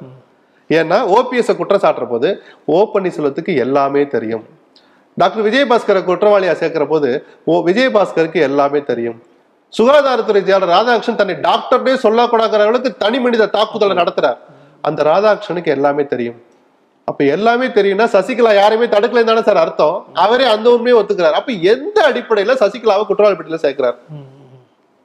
[0.70, 2.28] ஏன்னா ஓபிஎஸ் குற்றம் சாட்டுற போது
[2.74, 4.44] ஓ பன்னீர்செல்வத்துக்கு எல்லாமே தெரியும்.
[5.20, 7.08] டாக்டர் விஜயபாஸ்கரை குற்றவாளியா சேர்க்கிற போது
[7.50, 9.18] ஓ விஜயபாஸ்கருக்கு எல்லாமே தெரியும்.
[9.76, 14.38] சுகாதாரத்துறை செயலர் ராதாகிருஷ்ணன் தன்னை டாக்டர்னே சொல்லக்கூடாங்கிற அளவுக்கு தனி மனித தாக்குதலை நடத்துறார்.
[14.88, 16.38] அந்த ராதாகிருஷ்ணனுக்கு எல்லாமே தெரியும்.
[17.08, 19.98] அப்ப எல்லாமே தெரியும்னா சசிகலா யாரையுமே தடுக்கல தானே சார் அர்த்தம்?
[20.24, 21.36] அவரே அந்த உண்மையை ஒத்துக்கிறார்.
[21.40, 23.98] அப்ப எந்த அடிப்படையில சசிகலாவை குற்றவாளி பட்டியல சேர்க்கிறார்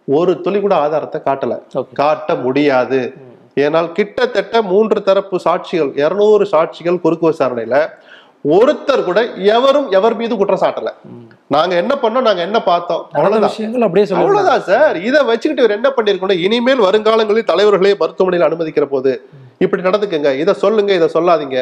[0.08, 1.54] ஒரு துளி கூட ஆதாரத்தை காட்டல.
[2.02, 3.02] காட்ட முடியாது.
[3.66, 7.78] ஏனால் கிட்டத்தட்ட மூன்று தரப்பு சாட்சிகள் இருநூறு சாட்சிகள் குறுக்கு விசாரணையில
[8.56, 9.20] ஒருத்தர் கூட
[9.56, 10.90] எவரும் எவர் மீது குற்றம் சாட்டல.
[11.56, 13.04] நாங்க என்ன பண்ணோம் நாங்க என்ன பார்த்தோம்?
[13.16, 13.54] அவ்வளவுதான்.
[13.54, 14.98] விஷயங்கள் அப்படியே அவ்வளவுதான் சார்.
[15.10, 19.14] இதை வச்சுக்கிட்டு இவர் என்ன பண்ணிருக்கணும் இனிமேல் வருங்காலங்களில் தலைவர்களே மருத்துவமனையில் அனுமதிக்கிற போது
[19.66, 20.32] இப்படி நடந்துக்குங்க.
[20.44, 21.60] இதை சொல்லுங்க இதை சொல்லாதீங்க.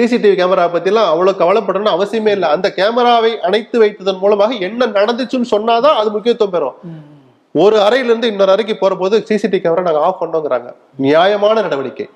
[0.00, 2.48] சிசிடிவி கேமரா பத்திலாம் அவ்வளவு கவலைப்படணும்னு அவசியமே இல்லை.
[2.48, 6.74] அந்த கேமராவை அணைத்து வைத்ததன் மூலமாக என்ன நடந்துச்சுன்னு சொன்னாதான் அது முக்கியத்துவம் பெறும்.
[7.52, 10.74] ஒரு அறையில இருந்து இன்னொரு அறைக்கு போற போது சிசிடிவி கேமரா நாங்க ஆஃப் பண்ணோங்கிறாங்க.
[10.96, 12.08] நியாயமான நடவடிக்கை.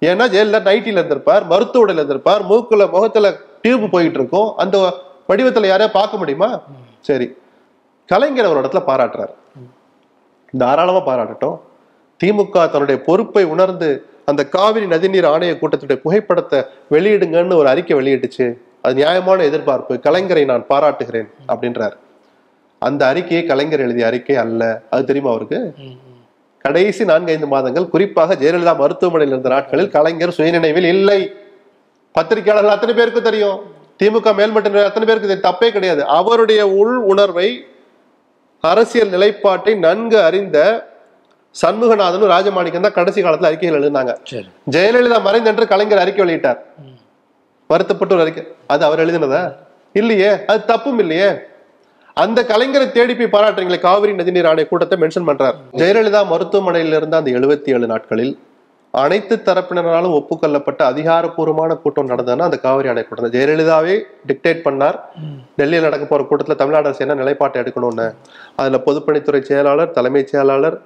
[0.00, 4.78] ஏன்னா ஜெயில நைட்டில இருந்திருப்பார் மருத்துவ உடையில இருந்திருப்பார் மூக்குல முகத்துல டியூப் போயிட்டு இருக்கும் அந்த
[5.28, 6.60] வடிவத்துல யாரையா பார்க்க முடியுமா?
[7.00, 7.34] சரி.
[8.06, 9.34] கலைஞர் ஒரு இடத்துல பாராட்டுறாரு.
[10.58, 11.58] தாராளமா பாராட்டட்டும்.
[12.24, 18.58] திமுக தன்னுடைய பொறுப்பை உணர்ந்து அந்த காவிரி நதிநீர் ஆணைய கூட்டத்துடைய புகைப்படத்தை வெளியிடுங்கன்னு ஒரு அறிக்கை வெளியிட்டுச்சு.
[18.82, 19.94] அது நியாயமான எதிர்பார்ப்பு.
[19.94, 21.92] கலைஞரை நான் பாராட்டுகிறேன் அப்படின்றார்.
[22.78, 24.80] அந்த அறிக்கையை கலைஞர் எழுதிய அறிக்கை அல்ல.
[24.90, 25.74] அது தெரியுமா அவருக்கு?
[26.58, 31.34] கடைசி நான்கு ஐந்து மாதங்கள் குறிப்பாக ஜெயலலிதா மருத்துவமனையில் இருந்த நாட்களில் கலைஞர் சுயநினைவில் இல்லை.
[32.12, 33.60] பத்திரிகையாளர்கள் அத்தனை பேருக்கு தெரியும்.
[34.02, 35.54] திமுக மேல்மட்ட அத்தனை பேருக்கு தெரியும்.
[35.54, 36.06] தப்பே கிடையாது.
[36.06, 37.66] அவருடைய உள் உணர்வை
[38.60, 40.86] அரசியல் நிலைப்பாட்டை நன்கு அறிந்த
[41.60, 44.16] சண்முகநாதனும் ராஜமாணிக்கம் தான் கடைசி காலத்துல அறிக்கைகள் எழுதினாங்க.
[44.70, 46.56] ஜெயலலிதா மறைந்தென்று கலைஞர் அறிக்கை வெளியிட்டார்.
[47.66, 48.46] வருத்தப்பட்டு ஒரு அறிக்கை.
[48.66, 49.54] அது அவர் எழுதினதா?
[49.92, 50.44] இல்லையே.
[50.46, 51.32] அது தப்பும் இல்லையே.
[52.14, 55.54] அந்த கலைஞரை தேடி போய் பாராட்டுறீங்களே காவிரி நதிநீர் ஆணைய கூட்டத்தை மென்ஷன் பண்றார்.
[55.72, 58.38] ஜெயலலிதா மருத்துவமனையில் இருந்த அந்த எழுபத்தி ஏழு நாட்களில்
[58.90, 63.30] அனைத்து தரப்பினராலும் ஒப்புக்கொள்ளப்பட்ட அதிகாரப்பூர்வமான கூட்டம் நடந்ததுன்னா அந்த காவிரி ஆணைய கூட்டம்.
[63.30, 64.98] ஜெயலலிதாவே டிக்டேட் பண்ணார்.
[65.56, 68.14] டெல்லியில் நடக்க போற கூட்டத்துல தமிழ்நாடு அரசு என்ன நிலைப்பாட்டை எடுக்கணும்னு?
[68.56, 70.80] அதுல பொதுப்பணித்துறை செயலாளர் தலைமைச் செயலாளர்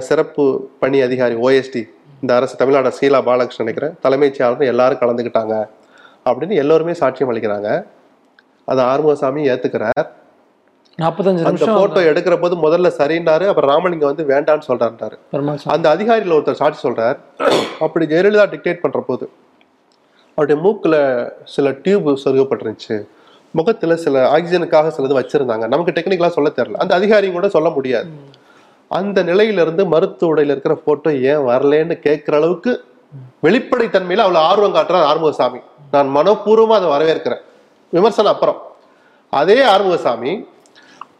[0.00, 1.88] சிறப்பு பணி அதிகாரி ஓஎஸ்டி
[2.20, 3.96] இந்த அரசு தமிழ்நாடு ஷீலா பாலகிருஷ்ணன் நினைக்கிறேன்.
[4.00, 5.68] தலைமைச் செயலாளர் எல்லாரும் கலந்துக்கிட்டாங்க.
[6.24, 7.84] அப்படின்னு எல்லோருமே சாட்சியம் அளிக்கிறாங்க.
[8.64, 10.08] அதை ஆறுமுகசாமி ஏத்துக்கிறார்.
[10.98, 15.18] நாற்பத்தஞ்சு அந்த போட்டோ எடுக்கிற போது முதல்ல சரின்னாரு அப்புறம் ராமலிங்கம் வந்து வேண்டான்னு சொல்றாருன்றாரு.
[15.64, 17.16] அந்த அதிகாரியில் ஒருத்தர் சாட்சி சொல்றார்.
[17.80, 19.30] அப்படி ஜெயலலிதா டிக்டேட் பண்ற போது
[20.34, 23.06] அவருடைய மூக்குல சில டியூப் சொருகப்பட்டிருந்துச்சு.
[23.50, 25.68] முகத்துல சில ஆக்சிஜனுக்காக சிலது வச்சிருந்தாங்க.
[25.68, 26.72] நமக்கு டெக்னிக்கலா சொல்ல தெரியல.
[26.72, 28.08] அந்த அதிகாரியும் கூட சொல்ல முடியாது.
[28.90, 32.72] அந்த நிலையிலிருந்து மருத்துவ உடையில் இருக்கிற போட்டோ ஏன் வரலன்னு கேட்குற அளவுக்கு
[33.46, 35.60] வெளிப்படைத்தன்மையில் அவ்வளோ ஆர்வம் காட்டுறார் ஆறுமுகசாமி.
[35.94, 37.42] நான் மனப்பூர்வமாக அதை வரவேற்கிறேன்.
[37.92, 38.58] விமர்சனம் அப்புறம்.
[39.32, 40.32] அதே ஆறுமுகசாமி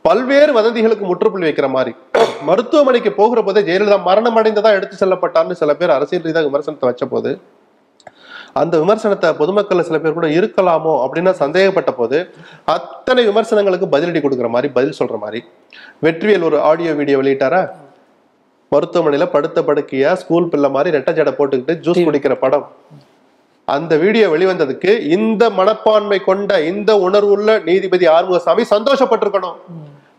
[0.07, 1.92] பல்வேறு வதந்திகளுக்கு முற்றுப்புள்ளி வைக்கிற மாதிரி.
[2.48, 7.31] மருத்துவமனைக்கு போகிற போதே ஜெயலலிதா மரணம் அடைந்ததா எடுத்து செல்லப்பட்டார்னு சில பேர் அரசியல் ரீதியாக விமர்சனத்தை வச்ச போது
[8.52, 12.18] அந்த விமர்சனத்தை பொதுமக்கள் சில பேர் கூட இருக்கலாமோ அப்படின்னு சந்தேகப்பட்ட போது
[12.76, 15.40] அத்தனை விமர்சனங்களுக்கு பதிலடி கொடுக்குற மாதிரி பதில் சொல்ற மாதிரி.
[16.06, 17.62] வெற்றிவேல் ஒரு ஆடியோ வீடியோ வெளியிட்டாரா?
[18.72, 22.66] மருத்துவமனையில படுத்த படுக்கையா ஸ்கூல் பிள்ளை மாதிரி ரெட்டை ஜடை போட்டுக்கிட்டு ஜூஸ் குடிக்கிற படம்.
[23.68, 29.56] அந்த வீடியோ வெளிவந்ததுக்கு இந்த மனப்பான்மை கொண்ட இந்த உணர்வுள்ள நீதிபதி ஆறுமுகசாமி சந்தோஷப்பட்டிருக்கணும்.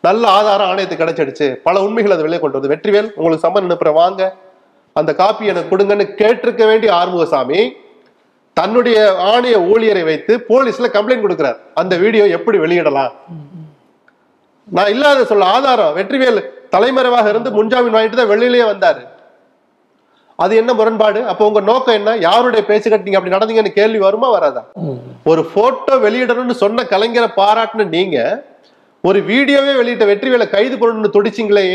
[0.08, 1.48] நல்ல ஆதாரம் ஆணையத்துக்கு கிடைச்சிடுச்சு.
[1.68, 4.22] பல உண்மைகள் அது வெளியே கொண்டு வந்து வெற்றிவேல் உங்களுக்கு சம்மன் அனுப்புற வாங்க.
[4.96, 7.60] அந்த காப்பி எனக்கு கொடுங்கன்னு கேட்டிருக்க வேண்டிய ஆறுமுகசாமி
[8.58, 8.98] தன்னுடைய
[9.34, 11.60] ஆணைய ஊழியரை வைத்து போலீஸ்ல கம்ப்ளைண்ட் கொடுக்கிறார்.
[11.82, 13.14] அந்த வீடியோ எப்படி வெளியிடலாம்?
[14.76, 16.42] நான் இல்லாத சொல்ல ஆதாரம் வெற்றிவேல்
[16.74, 19.02] தலைமறைவாக இருந்து முன்ஜாமீன் வாங்கிட்டு தான் வெளியிலேயே வந்தாரு.
[20.44, 21.20] அது என்ன முரண்பாடு?
[21.32, 22.12] அப்போ உங்க நோக்கம் என்ன?
[22.28, 24.62] யாருடைய பேச்சு கட்டிங்க அப்படி நடந்தீங்கன்னு கேள்வி வருமா வராதா?
[25.32, 28.18] ஒரு போட்டோ வெளியிடணும்னு சொன்ன கலைஞரை பாராட்டுன நீங்க
[29.04, 31.66] ஒரு வீடியோவே வெளியிட்ட வெற்றிவேலை கைது பண்ணணும்னு துடிச்சிங்களே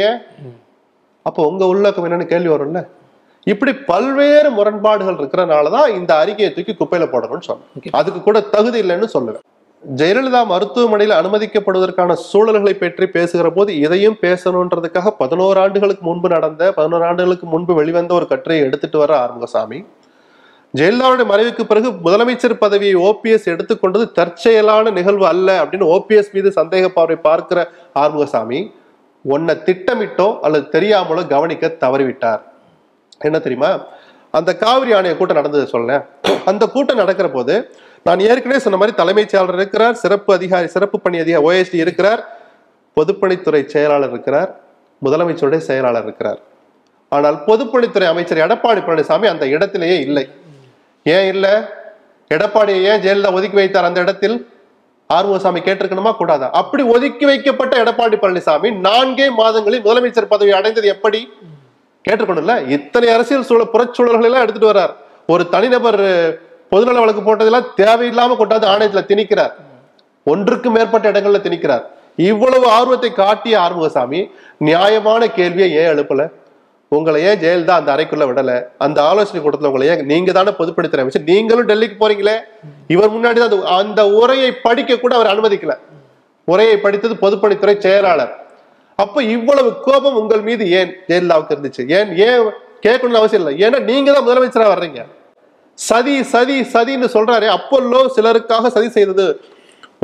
[1.27, 2.81] அப்போ உங்க உள்ளக்கம் என்னன்னு கேள்வி வரும்ல.
[3.45, 7.49] இப்படி பல்வேறு முரண்பாடுகள் இருக்கிறனாலதான் இந்த அறிக்கையை தூக்கி குப்பையில போடணும்னு.
[7.49, 7.97] சொன்னேன்.
[8.01, 9.45] அதுக்கு கூட தகுதி இல்லைன்னு சொல்லுவேன்
[9.83, 17.47] ஜெயலலிதா மருத்துவமனையில் அனுமதிக்கப்படுவதற்கான சூழல்களை பற்றி பேசுகிற போது இதையும் பேசணுன்றதுக்காக பதினோரு ஆண்டுகளுக்கு முன்பு நடந்த பதினோரு ஆண்டுகளுக்கு
[17.47, 19.81] முன்பு வெளிவந்த ஒரு கட்டுரையை எடுத்துட்டு வர ஆறுமுகசாமி
[20.75, 27.17] ஜெயலலிதாவுடைய மறைவுக்கு பிறகு முதலமைச்சர் பதவியை ஓபிஎஸ் எடுத்துக்கொண்டது தற்செயலான நிகழ்வு அல்ல அப்படின்னு ஓபிஎஸ் மீது சந்தேக பார்வை
[27.17, 28.63] பார்க்கிற ஆறுமுகசாமி
[29.23, 32.43] உன்னை திட்டமிட்டோ அல்லது தெரியாமலோ கவனிக்க தவறிவிட்டார்.
[33.29, 33.71] என்ன தெரியுமா?
[34.39, 36.03] அந்த காவிரி ஆணைய கூட்டம் நடந்தது சொல்லேன்
[36.51, 37.55] அந்த கூட்டம் நடக்கிற போது
[38.07, 42.23] நான் ஏற்கனவே சொன்ன மாதிரி தலைமைச் செயலாளர் இருக்கிறார் சிறப்பு அதிகாரி சிறப்பு பணி அதிகாரி ஓஎஸ்டி இருக்கிறார்
[42.97, 44.51] பொதுப்பணித்துறை செயலாளர் இருக்கிறார்
[45.05, 46.41] முதலமைச்சருடைய செயலாளர் இருக்கிறார்.
[47.09, 50.25] ஆனால் பொதுப்பணித்துறை அமைச்சர் எடப்பாடி பழனிசாமி அந்த இடத்திலேயே இல்லை.
[51.03, 51.55] ஏன் இல்லை?
[52.35, 54.37] எடப்பாடியை ஏன் ஜெயலலிதா ஒதுக்கி வைத்தார் அந்த இடத்தில்?
[55.07, 56.13] ஆர்வசாமி கேட்டிருக்கணுமா?
[56.17, 56.51] கூடாதா?
[56.61, 61.21] அப்படி ஒதுக்கி வைக்கப்பட்ட எடப்பாடி பழனிசாமி நான்கே மாதங்களில் முதலமைச்சர் பதவி அடைந்தது எப்படி?
[62.11, 62.69] கேட்டிருக்கணும்ல?
[62.69, 64.95] இத்தனை அரசியல் சூழல் புறச்சூழல்கள் எல்லாம் எடுத்துட்டு வர்றார்.
[65.27, 66.01] ஒரு தனிநபர்
[66.71, 69.53] பொதுநல வழக்கு போட்டதெல்லாம் தேவையில்லாம கொண்டாந்து ஆணையத்துல திணிக்கிறார்.
[70.25, 71.83] ஒன்றுக்கு மேற்பட்ட இடங்கள்ல திணிக்கிறார்.
[72.17, 76.31] இவ்வளவு ஆர்வத்தை காட்டிய ஆறுமுகசாமி நியாயமான கேள்வியை ஏன் எழுப்பல?
[76.89, 78.65] உங்களை ஏன் ஜெயலலிதா அந்த அறைக்குள்ள விடல?
[78.79, 81.23] அந்த ஆலோசனை கூட்டத்துல உங்களை ஏன் நீங்க தானே பொதுப்பணித்துறை அமைச்சர்?
[81.23, 82.37] நீங்களும் டெல்லிக்கு போறீங்களே?
[82.89, 85.79] இவர் முன்னாடி தான் அந்த- அந்த உரையை படிக்க கூட அவர் அனுமதிக்கல.
[86.45, 88.44] உரையை படித்தது பொதுப்பணித்துறை செயலாளர்.
[89.03, 91.83] அப்ப இவ்வளவு கோபம் உங்கள் மீது ஏன் ஜெயலலிதாவுக்கு இருந்துச்சு?
[91.97, 92.43] ஏன் ஏன்
[92.85, 93.55] கேட்கணும்னு அவசியம் இல்லை.
[93.65, 95.01] ஏன்னா நீங்க தான் முதலமைச்சரா வர்றீங்க.
[95.79, 97.47] சதி சதி சதின்னு சொல்றாரு.
[97.57, 99.27] அப்பல்லோ சிலருக்காக சதி செய்தது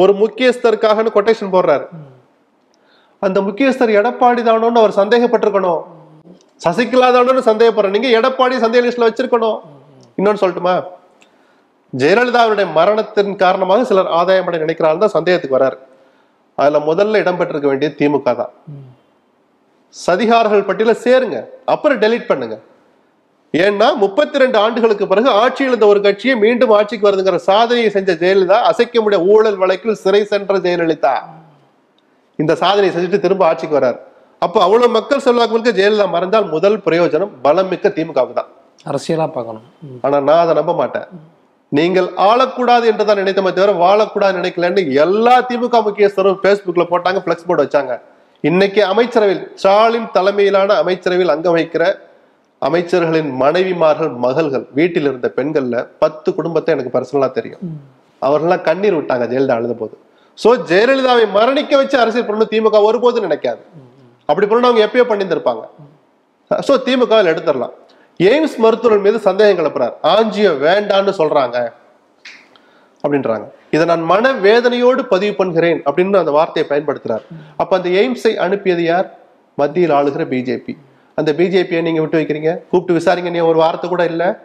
[0.03, 1.85] ஒரு முக்கியஸ்தருக்காகன்னு கொட்டேஷன் போடுறாரு.
[3.23, 5.83] அந்த முக்கியஸ்தர் எடப்பாடி தானோன்னு அவர் சந்தேகப்பட்டிருக்கணும்.
[6.65, 9.59] சசிகலா தானோன்னு சந்தேகப்படுற நீங்க எடப்பாடி சந்தேக லிஸ்ட்ல வச்சிருக்கணும்.
[10.19, 10.75] இன்னொன்னு சொல்லட்டுமா?
[11.93, 15.79] ஜெயலலிதாவுடைய மரணத்தின் காரணமாக சிலர் ஆதாயம் அடைய நினைக்கிறார்கள் தான் சந்தேகத்துக்கு வராரு
[16.63, 18.53] அதுல முதல்ல இடம்பெற்றிருக்க வேண்டியது திமுக தான்.
[20.07, 21.39] சதிகாரர்கள் பட்டியல சேருங்க.
[21.75, 22.57] அப்புறம் டெலீட் பண்ணுங்க.
[23.55, 28.59] ஏன்னா முப்பத்தி ரெண்டு ஆண்டுகளுக்கு பிறகு ஆட்சியில் இருந்த ஒரு கட்சியை மீண்டும் ஆட்சிக்கு வருதுங்கிற சாதனையை செஞ்ச ஜெயலலிதா
[28.71, 31.15] அசைக்க முடிய ஊழல் வழக்கில் சிறை சென்ற ஜெயலலிதா.
[32.43, 33.99] இந்த சாதனையை செஞ்சுட்டு திரும்ப ஆட்சிக்கு வரார்.
[34.47, 38.51] அப்போ அவ்வளவு மக்கள் செல்வாக்கு ஜெயலலிதா மறைந்தால் முதல் பிரயோஜனம் பலம் மிக்க திமுகவுக்கு தான்.
[38.91, 39.67] அரசியலா பார்க்கணும்.
[40.05, 41.09] ஆனா நான் அதை நம்ப மாட்டேன்.
[41.79, 47.93] நீங்கள் ஆளக்கூடாது என்றுதான் நினைத்தமே தவிர வாழக்கூடாது நினைக்கலன்னு எல்லா திமுக முக்கியஸ்தரும் பேஸ்புக்ல போட்டாங்க பிளக்ஸ் போர்டு வச்சாங்க.
[48.49, 51.85] இன்னைக்கு அமைச்சரவையில் ஸ்டாலின் தலைமையிலான அமைச்சரவையில் அங்க வைக்கிற
[52.69, 57.63] அமைச்சர்களின் மனைவிமார்கள் மகள்கள் வீட்டில் இருந்த பெண்கள்ல பத்து குடும்பத்தை எனக்கு பர்சனலா தெரியும்.
[58.23, 59.95] அவர்கள்லாம் கண்ணீர் விட்டாங்க ஜெயலலிதா அழுத போது
[60.39, 63.63] சோ ஜெயலலிதாவை மரணிக்க வச்சு அரசியல் பண்ணணும் திமுக ஒருபோதும் நினைக்காது.
[64.29, 65.63] அப்படி பண்ணணும் அவங்க எப்பயோ பண்ணியிருந்திருப்பாங்க.
[66.51, 67.75] சோ திமுக எடுத்துடலாம்.
[68.21, 69.95] எய்ம்ஸ் மருத்துவர்கள் மீது சந்தேகம் கிளப்புறார்.
[70.03, 71.73] ஆஞ்சியோ வேண்டான்னு சொல்றாங்க.
[73.05, 73.47] அப்படின்றாங்க.
[73.71, 77.25] இதை நான் மன வேதனையோடு பதிவு பண்ணுகிறேன் அப்படின்னு அந்த வார்த்தையை பயன்படுத்துறார்.
[77.57, 79.19] அப்ப அந்த எய்ம்ஸை அனுப்பியது யார்?
[79.55, 80.77] மத்தியில் ஆளுகிற பிஜேபி
[81.15, 82.59] அந்த பிஜேபியை நீங்க விட்டு வைக்கிறீங்க.
[82.71, 84.39] கூப்பிட்டு விசாரிங்க நீ ஒரு வார்த்தை கூட இல்ல.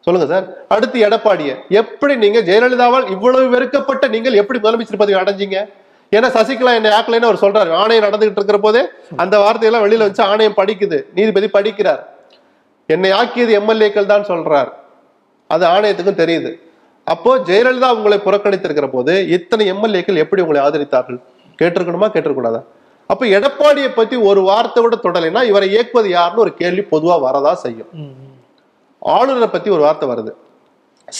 [0.00, 0.56] சொல்லுங்க சார்.
[0.68, 1.56] அடுத்து எடப்பாடிய.
[1.68, 5.68] எப்படி நீங்க ஜெயலலிதாவால் இவ்வளவு வெறுக்கப்பட்ட நீங்கள் எப்படி முதலமைச்சர் பதவி அடைஞ்சீங்க?
[6.10, 7.72] ஏன்னா சசிகலா என்னை ஆக்கலைன்னு அவர் சொல்றாரு.
[7.72, 8.84] ஆணையம் நடந்துகிட்டு இருக்கிற போதே
[9.16, 11.02] அந்த வார்த்தையெல்லாம் வெளியில வச்சு ஆணையம் படிக்குது.
[11.14, 12.16] நீதிபதி படிக்கிறார்.
[12.94, 14.70] என்னை ஆக்கியது எம்எல்ஏக்கள் தான் சொல்றார்.
[15.54, 16.50] அது ஆணையத்துக்கும் தெரியுது.
[17.06, 21.18] அப்போ ஜெயலலிதா உங்களை புறக்கணித்திருக்கிற போது இத்தனை எம்எல்ஏக்கள் எப்படி உங்களை ஆதரித்தார்கள்?
[21.60, 22.08] கேட்டிருக்கணுமா?
[22.14, 22.60] கேட்டிருக்கூடாதா
[23.12, 27.90] அப்ப எடப்பாடியை பத்தி ஒரு வார்த்தை கூட தொடலைன்னா இவரை இயக்குவது யாருன்னு ஒரு கேள்வி பொதுவா வரதா செய்யும்.
[29.02, 30.32] ஆளுநரை பத்தி ஒரு வார்த்தை வருது.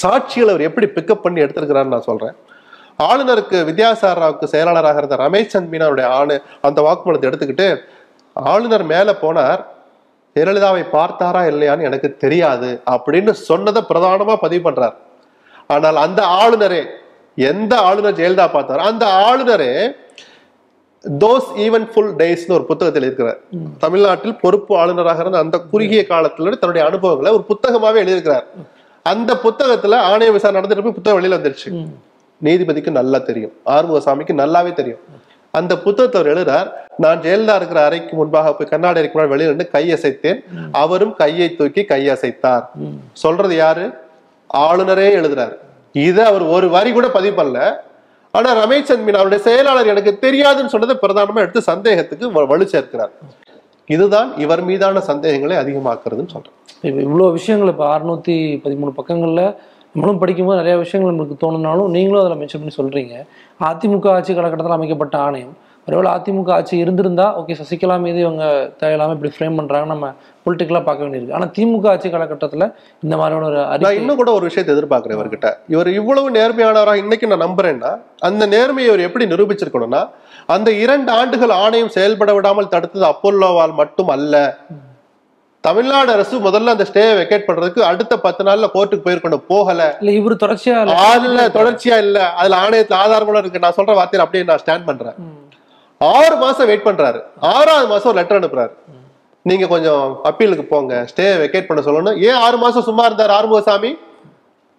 [0.03, 2.35] சாட்சிகளை அவர் எப்படி பிக்கப் பண்ணி எடுத்திருக்கிறாருன்னு நான் சொல்றேன்.
[3.07, 6.37] ஆளுநருக்கு வித்யாசாகர் ராவுக்கு செயலாளராக இருந்த ரமேஷ் சந்த் மீனாவுடைய ஆணு
[6.69, 7.69] அந்த வாக்குமூலத்தை எடுத்துக்கிட்டு
[8.37, 9.63] ஆளுநர் மேல போனார்.
[10.39, 14.97] ஜெயலலிதாவை பார்த்தாரா இல்லையான்னு எனக்கு தெரியாது அப்படின்னு சொன்னதை பிரதானமா பதிவு பண்றார்.
[15.75, 16.83] ஆனால் அந்த ஆளுநரே
[17.53, 19.73] எந்த ஆளுநர் ஜெயலலிதா பார்த்தாரோ அந்த ஆளுநரே
[21.05, 23.39] தோஸ் ஈவன் ஃபுல் டேஸ்னு ஒரு புத்தகத்தில் இருக்கிறார்.
[23.85, 28.47] தமிழ்நாட்டில் பொறுப்பு ஆளுநராக இருந்த அந்த குறுகிய காலத்துல தன்னுடைய அனுபவங்களை ஒரு புத்தகமாவே எழுதியிருக்கிறார்.
[29.07, 31.71] அந்த புத்தகத்துல ஆணைய விசாரணை நடந்துட்டு போய் புத்தகம் வெளியில வந்துருச்சு.
[32.41, 33.55] நீதிபதிக்கு நல்லா தெரியும்.
[33.75, 35.03] ஆறுமுகசாமிக்கு நல்லாவே தெரியும்.
[35.55, 36.69] அந்த புத்தகத்தை அவர் எழுதுறார்.
[37.03, 40.41] நான் ஜெயலலிதா இருக்கிற அறைக்கு முன்பாக போய் கண்ணாடி அறைக்கு முன்னாடி வெளியில நின்று கையசைத்தேன்
[40.83, 42.65] அவரும் கையை தூக்கி கையசைத்தார்.
[43.23, 43.85] சொல்றது யாரு?
[44.51, 45.55] ஆளுநரே எழுதுறாரு.
[46.07, 47.61] இதை அவர் ஒரு வரி கூட பதிவு பண்ணல.
[48.35, 53.13] ஆனா ரமேஷ் சந்த் மீனா அவருடைய செயலாளர் எனக்கு தெரியாதுன்னு சொன்னதை பிரதானமா எடுத்து சந்தேகத்துக்கு வலு சேர்க்கிறார்.
[53.95, 56.57] இதுதான் இவர் மீதான சந்தேகங்களை அதிகமாக்குறதுன்னு சொல்றேன்.
[56.89, 58.35] இப்போ இவ்வளோ விஷயங்கள் இப்போ அறுநூத்தி
[58.65, 59.45] பதிமூணு பக்கங்களில்
[59.95, 63.15] நம்மளும் படிக்கும்போது நிறைய விஷயங்கள் நம்மளுக்கு தோணுனாலும் நீங்களும் அதில் மென்ஷன் பண்ணி சொல்கிறீங்க
[63.69, 65.55] அதிமுக ஆட்சி காலகட்டத்தில் அமைக்கப்பட்ட ஆணையம்
[65.89, 68.45] ஒருவேளை அதிமுக ஆட்சி இருந்திருந்தா ஓகே சசிகலா மீது இவங்க
[68.81, 70.09] தேவையில்லாமல் இப்படி ஃப்ரேம் பண்ணுறாங்க நம்ம
[70.47, 71.37] பொலிட்டிக்கலாக பார்க்க வேண்டியிருக்கு.
[71.37, 72.67] ஆனால் திமுக ஆட்சி காலகட்டத்தில்
[73.05, 75.51] இந்த மாதிரியான ஒரு நான் இன்னும் கூட ஒரு விஷயத்தை எதிர்பார்க்கிறேன் இவர்கிட்ட.
[75.75, 77.93] இவர் இவ்வளவு நேர்மையானவராக இன்னைக்கு நான் நம்புறேன்னா
[78.29, 80.03] அந்த நேர்மையை இவர் எப்படி நிரூபிச்சிருக்கணும்னா
[80.57, 84.35] அந்த இரண்டு ஆண்டுகள் ஆணையம் செயல்பட விடாமல் தடுத்தது அப்போல்லோவால் மட்டும் அல்ல.
[85.65, 89.47] தமிழ்நாடு அரசு முதல்ல அந்த ஸ்டே வெக்கேட் பண்றதுக்கு அடுத்த பத்து நாள்ல கோர்ட்டுக்கு போயிருக்கணும்.
[89.53, 89.81] போகல.
[90.01, 92.19] இல்லை இவர் தொடர்ச்சியாக அதுல தொடர்ச்சியா இல்ல.
[92.41, 93.65] அதுல ஆணையத்துல ஆதாரங்களும் இருக்கு.
[93.65, 95.19] நான் சொல்ற வார்த்தையில அப்படியே நான் ஸ்டாண்ட் பண்றேன்.
[95.99, 97.23] ஆறு மாசம் வெயிட் பண்றாரு.
[97.41, 98.73] ஆறாவது மாசம் ஒரு லெட்டர் அனுப்புறாரு.
[99.43, 101.07] நீங்க கொஞ்சம் அப்பீலுக்கு போங்க.
[101.17, 102.19] ஸ்டே வெக்கேட் பண்ண சொல்லணும்.
[102.19, 103.99] ஏன் ஆறு மாசம் சும்மா இருந்தார் ஆறுமுகசாமி?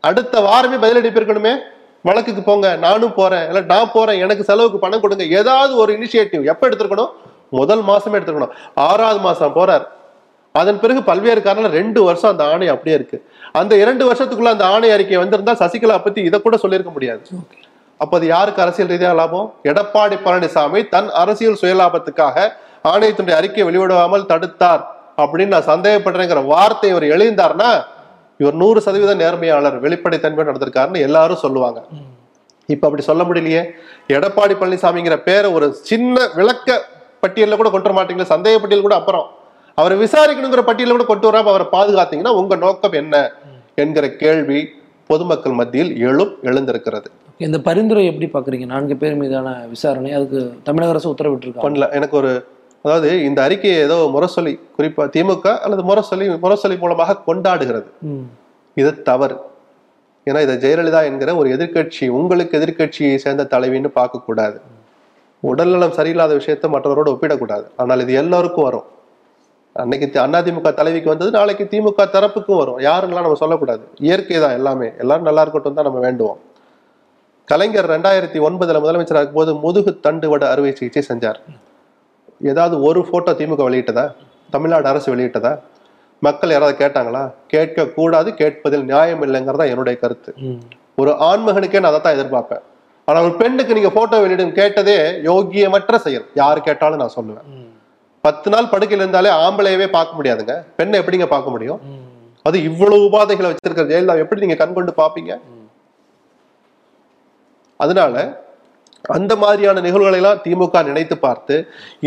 [0.01, 1.57] அடுத்த வாரமே பதில் இருக்கணுமே.
[2.03, 2.75] வழக்குக்கு போங்க.
[2.75, 3.47] நானும் போறேன்.
[3.47, 4.19] இல்ல நான் போறேன்.
[4.19, 5.23] எனக்கு செலவுக்கு பணம் கொடுங்க.
[5.23, 7.09] ஏதாவது ஒரு இனிஷியேட்டிவ் எப்ப எடுத்திருக்கணும்?
[7.49, 9.87] முதல் மாசமே எடுத்துக்கணும் ஆறாவது மாசம் போறார்.
[10.51, 13.25] அதன் பிறகு பல்வேறு காரணம் ரெண்டு வருஷம் அந்த ஆணை அப்படியே இருக்கு.
[13.51, 17.21] அந்த இரண்டு வருஷத்துக்குள்ள அந்த ஆணை அறிக்கை வந்திருந்தா சசிகலா பத்தி இதை கூட சொல்லியிருக்க முடியாது.
[18.01, 19.47] அப்போது யாருக்கு அரசியல் ரீதியாக லாபம்?
[19.63, 22.37] எடப்பாடி பழனிசாமி தன் அரசியல் சுயலாபத்துக்காக
[22.91, 24.83] ஆணையத்தினுடைய அறிக்கை வெளியிடாமல் தடுத்தார்
[25.21, 27.69] அப்படின்னு நான் சந்தேகப்படுறேங்கிற வார்த்தை இவர் எழுந்தார்னா
[28.41, 31.79] இவர் நூறு சதவீத நேர்மையாளர் வெளிப்படைத்தன்மை நடந்திருக்காருன்னு எல்லாரும் சொல்லுவாங்க.
[32.65, 33.61] இப்ப அப்படி சொல்ல முடியலையே.
[34.07, 36.77] எடப்பாடி பழனிசாமிங்கிற பேரை ஒரு சின்ன விளக்க
[37.19, 39.27] பட்டியலில் கூட கொண்டு வர மாட்டீங்களா சந்தேக பட்டியல் கூட அப்புறம்.
[39.75, 43.15] அவரை விசாரிக்கணுங்கிற பட்டியலில் கூட கொண்டு வராம அவரை பாதுகாத்தீங்கன்னா உங்க நோக்கம் என்ன?
[43.75, 44.61] என்கிற கேள்வி
[45.09, 47.09] பொதுமக்கள் மத்தியில் எழும் எழுந்திருக்கிறது.
[47.45, 48.65] இந்த பரிந்துரை எப்படி பாக்குறீங்க?
[48.71, 51.87] நான்கு பேர் மீதான விசாரணை அதுக்கு தமிழக அரசு உத்தரவிட்டிருக்காங்க பண்ணல.
[51.97, 52.31] எனக்கு ஒரு
[52.85, 57.89] அதாவது இந்த அறிக்கையை ஏதோ முரசொலி குறிப்பா திமுக அல்லது முரசொலி முரசொலி மூலமாக கொண்டாடுகிறது.
[58.81, 59.37] இது தவறு.
[60.27, 64.57] ஏன்னா இதை ஜெயலலிதா என்கிற ஒரு எதிர்க்கட்சி உங்களுக்கு எதிர்க்கட்சியை சேர்ந்த தலைவின்னு பார்க்கக்கூடாது.
[65.43, 67.65] உடல்நலம் சரியில்லாத விஷயத்தை மற்றவரோடு ஒப்பிடக்கூடாது.
[67.81, 68.87] ஆனால் இது எல்லாருக்கும் வரும்.
[69.75, 70.07] அன்னைக்கு
[70.41, 72.79] அதிமுக தலைவிக்கு வந்தது நாளைக்கு திமுக தரப்புக்கும் வரும்.
[72.89, 73.83] யாருங்களாம் நம்ம சொல்லக்கூடாது.
[74.07, 74.89] இயற்கை தான் எல்லாமே.
[75.03, 76.39] எல்லாரும் நல்லா இருக்கட்டும் தான் நம்ம வேண்டுவோம்.
[77.51, 81.39] கலைஞர் ரெண்டாயிரத்தி ஒன்பதுல முதலமைச்சராக இருக்கும்போது முதுகு தண்டுவட அறுவை சிகிச்சை செஞ்சார்.
[82.51, 84.03] ஏதாவது ஒரு போட்டோ திமுக வெளியிட்டதா?
[84.53, 85.51] தமிழ்நாடு அரசு வெளியிட்டதா?
[86.25, 87.23] மக்கள் யாராவது கேட்டாங்களா?
[87.53, 90.31] கேட்க கூடாது கேட்பதில் நியாயம் இல்லைங்கிறதா என்னுடைய கருத்து.
[91.01, 92.63] ஒரு ஆண்மகனுக்கே நான் அதை தான் எதிர்பார்ப்பேன்.
[93.07, 94.97] ஆனால் ஒரு பெண்ணுக்கு நீங்க போட்டோ வெளியிடும் கேட்டதே
[95.29, 96.25] யோகியமற்ற செயல்.
[96.41, 97.45] யார் கேட்டாலும் நான் சொல்லுவேன்.
[98.23, 100.55] பத்து நாள் படுக்கையில் இருந்தாலே ஆம்பளையவே பார்க்க முடியாதுங்க.
[100.79, 101.79] பெண்ணை எப்படிங்க பார்க்க முடியும்.
[102.49, 105.33] அது இவ்வளவு உபாதைகளை வச்சிருக்கிற ஜெயலலிதா எப்படி நீங்க கண் கொண்டு பார்ப்பீங்க?
[107.83, 108.15] அதனால
[109.05, 111.55] அந்த மாதிரியான நிகழ்வுகளை எல்லாம் திமுக நினைத்து பார்த்து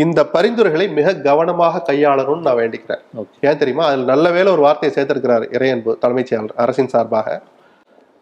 [0.03, 3.01] இந்த பரிந்துரைகளை மிக கவனமாக கையாளணும்னு நான் வேண்டிக்கிறேன்.
[3.41, 3.85] ஏன் தெரியுமா?
[3.85, 7.41] அதில் நல்ல வேளை ஒரு வார்த்தையை சேர்த்திருக்கிறார் இறையன்பு தலைமைச் செயலாளர் அரசின் சார்பாக.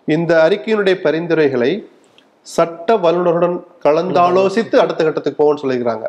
[0.07, 1.71] இந்த அறிக்கையினுடைய பரிந்துரைகளை
[2.41, 6.07] சட்ட வல்லுநருடன் கலந்தாலோசித்து அடுத்த கட்டத்துக்கு போகும்னு சொல்லியிருக்கிறாங்க.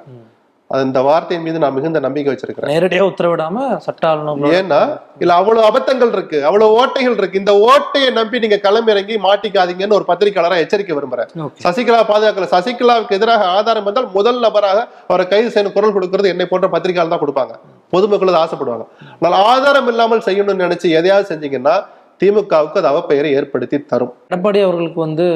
[0.76, 2.70] அந்த வார்த்தையின் மீது நான் மிகுந்த நம்பிக்கை வச்சிருக்கிறேன்.
[2.72, 4.78] நேரடியா உத்தரவிடாம சட்ட ஆளுநர் ஏன்னா
[5.22, 7.40] இல்ல அவ்வளவு அபத்தங்கள் இருக்கு அவ்வளவு ஓட்டைகள் இருக்கு.
[7.42, 11.30] இந்த ஓட்டையை நம்பி நீங்க களமிறங்கி மாட்டிக்காதீங்கன்னு ஒரு பத்திரிகையாளரா எச்சரிக்கை விரும்புறேன்.
[11.66, 12.48] சசிகலா பாதுகாக்கல.
[12.54, 14.78] சசிகலாவுக்கு எதிராக ஆதாரம் வந்தால் முதல் நபராக
[15.11, 17.54] அவரை கைது செய்யணும் குரல் கொடுக்கிறது என்னை போன்ற பத்திரிகையாளர் தான் கொடுப்பாங்க.
[17.94, 18.87] பொதுமக்கள் ஆசைப்படுவாங்க.
[19.18, 21.76] ஆனால் ஆதாரம் இல்லாமல் செய்யணும்னு நினைச்சு எதையாவது செஞ்சீங்கன்னா
[22.22, 24.12] திமுகவுக்கு அது அவப்பெயரை ஏற்படுத்தி தரும்.
[24.32, 25.26] எடப்பாடி அவர்களுக்கு வந்து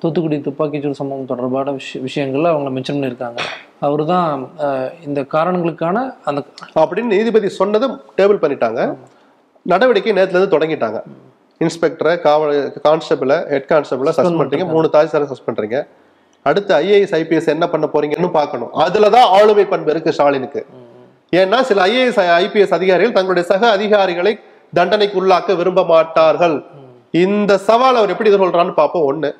[0.00, 3.38] தூத்துக்குடி துப்பாக்கிச்சூடு சம்பவம் தொடர்பான விஷய விஷயங்கள்ல அவங்க மென்ஷன் பண்ணியிருக்காங்க.
[3.86, 4.50] அவர் தான்
[5.06, 5.96] இந்த காரணங்களுக்கான
[6.30, 6.40] அந்த
[6.82, 8.80] அப்படின்னு நீதிபதி சொன்னதை டேபிள் பண்ணிட்டாங்க.
[9.72, 11.00] நடவடிக்கை நேத்துல இருந்து தொடங்கிட்டாங்க.
[11.64, 15.78] இன்ஸ்பெக்டரை காவல் கான்ஸ்டபிளை ஹெட் கான்ஸ்டபிளை சஸ்பெண்ட் பண்றீங்க மூணு தாசில்தாரை சஸ்பெண்ட் பண்றீங்க
[16.48, 18.72] அடுத்து ஐஏஎஸ் ஐபிஎஸ் என்ன பண்ண போறீங்கன்னு பார்க்கணும்.
[18.86, 20.62] அதுலதான் ஆளுமை பண்பு இருக்கு ஸ்டாலினுக்கு.
[21.40, 24.34] ஏன்னா சில ஐஏஎஸ் ஐபிஎஸ் அதிகாரிகள் தங்களுடைய சக அதிகாரிகளை
[24.78, 26.56] தண்டனைக்கு உள்ளாக்க விரும்ப மாட்டார்கள்.
[27.24, 29.08] இந்த சவால் அவர் எப்படி எதிர்கொள்றான்னு பார்ப்போம்.
[29.10, 29.30] ஒண்ணு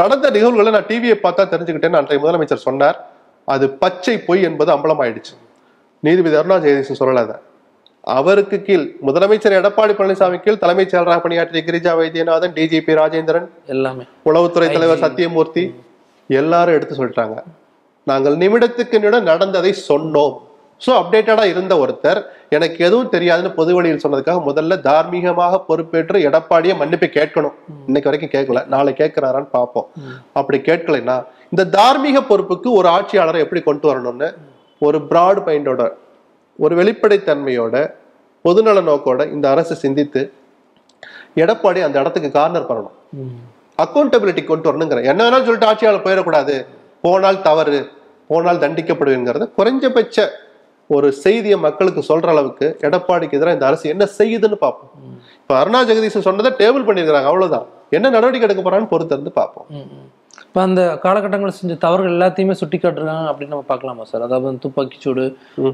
[0.00, 2.98] நடந்த நிகழ்வுகளை நான் டிவியை பார்த்தா தெரிஞ்சுக்கிட்டேன்னு அன்றைய முதலமைச்சர் சொன்னார்
[3.54, 5.34] அது பச்சை பொய் என்பது அம்பலமாயிடுச்சு
[6.06, 7.36] நீதிபதி அருணா ஜெயதீசன் சொல்லல அதை.
[8.16, 14.04] அவருக்கு கீழ் முதலமைச்சர் எடப்பாடி பழனிசாமி கீழ் தலைமைச் செயலராக பணியாற்றிய கிரிஜா வைத்தியநாதன் டிஜிபி ராஜேந்திரன் எல்லாமே.
[14.28, 15.64] உளவுத்துறை தலைவர் சத்தியமூர்த்தி
[16.40, 17.36] எல்லாரும் எடுத்து சொல்லிட்டாங்க.
[18.10, 20.36] நாங்கள் நிமிடத்துக்கு நிமிடம் நடந்ததை சொன்னோம்.
[20.84, 22.20] சோ அப்டேட்டடா இருந்த ஒருத்தர்
[22.56, 27.54] எனக்கு எதுவும் தெரியாதுன்னு பொது வழியில் சொன்னதுக்காக முதல்ல தார்மீகமாக பொறுப்பேற்று எடப்பாடியை மன்னிப்பு கேட்கணும்.
[27.88, 28.60] இன்னைக்கு வரைக்கும் கேட்கல.
[28.74, 29.88] நாளை கேட்கிறாரான்னு பார்ப்போம்.
[30.40, 31.16] அப்படி கேட்கலைன்னா
[31.54, 34.30] இந்த தார்மீக பொறுப்புக்கு ஒரு ஆட்சியாளரை எப்படி கொண்டு வரணும்னு
[34.82, 35.82] ஒரு பிராட் மைண்டோட
[36.58, 37.76] ஒரு வெளிப்படைத்தன்மையோட
[38.44, 40.20] பொதுநல நோக்கோட இந்த அரசு சிந்தித்து
[41.42, 42.96] எடப்பாடி அந்த இடத்துக்கு கார்னர் பண்ணணும்.
[43.84, 46.54] அக்கௌண்டபிலிட்டி கொண்டு வரணுங்கிறேன் என்ன வேணாலும் சொல்லிட்டு ஆட்சியாளர் போயிடக்கூடாது.
[47.04, 47.80] போனால் தவறு
[48.30, 50.24] போனால் தண்டிக்கப்படுவேங்கிறத குறைஞ்சபட்ச
[50.94, 54.92] ஒரு செய்தியை மக்களுக்கு சொல்ற அளவுக்கு எடப்பாடிக்கு எதிராக இந்த அரசு என்ன செய்யுதுன்னு பார்ப்போம்.
[55.42, 57.66] இப்ப அருணா ஜெகதீசன் சொன்னதை டேபிள் பண்ணிருக்காங்க அவ்வளவுதான்.
[57.96, 59.68] என்ன நடவடிக்கை எடுக்க போறான்னு பொறுத்து இருந்து பார்ப்போம்.
[60.44, 64.22] இப்ப அந்த காலகட்டங்களில் செஞ்ச தவறுகள் எல்லாத்தையுமே சுட்டி காட்டுறாங்க அப்படின்னு நம்ம பார்க்கலாமா சார்?
[64.26, 65.24] அதாவது வந்து துப்பாக்கிச்சூடு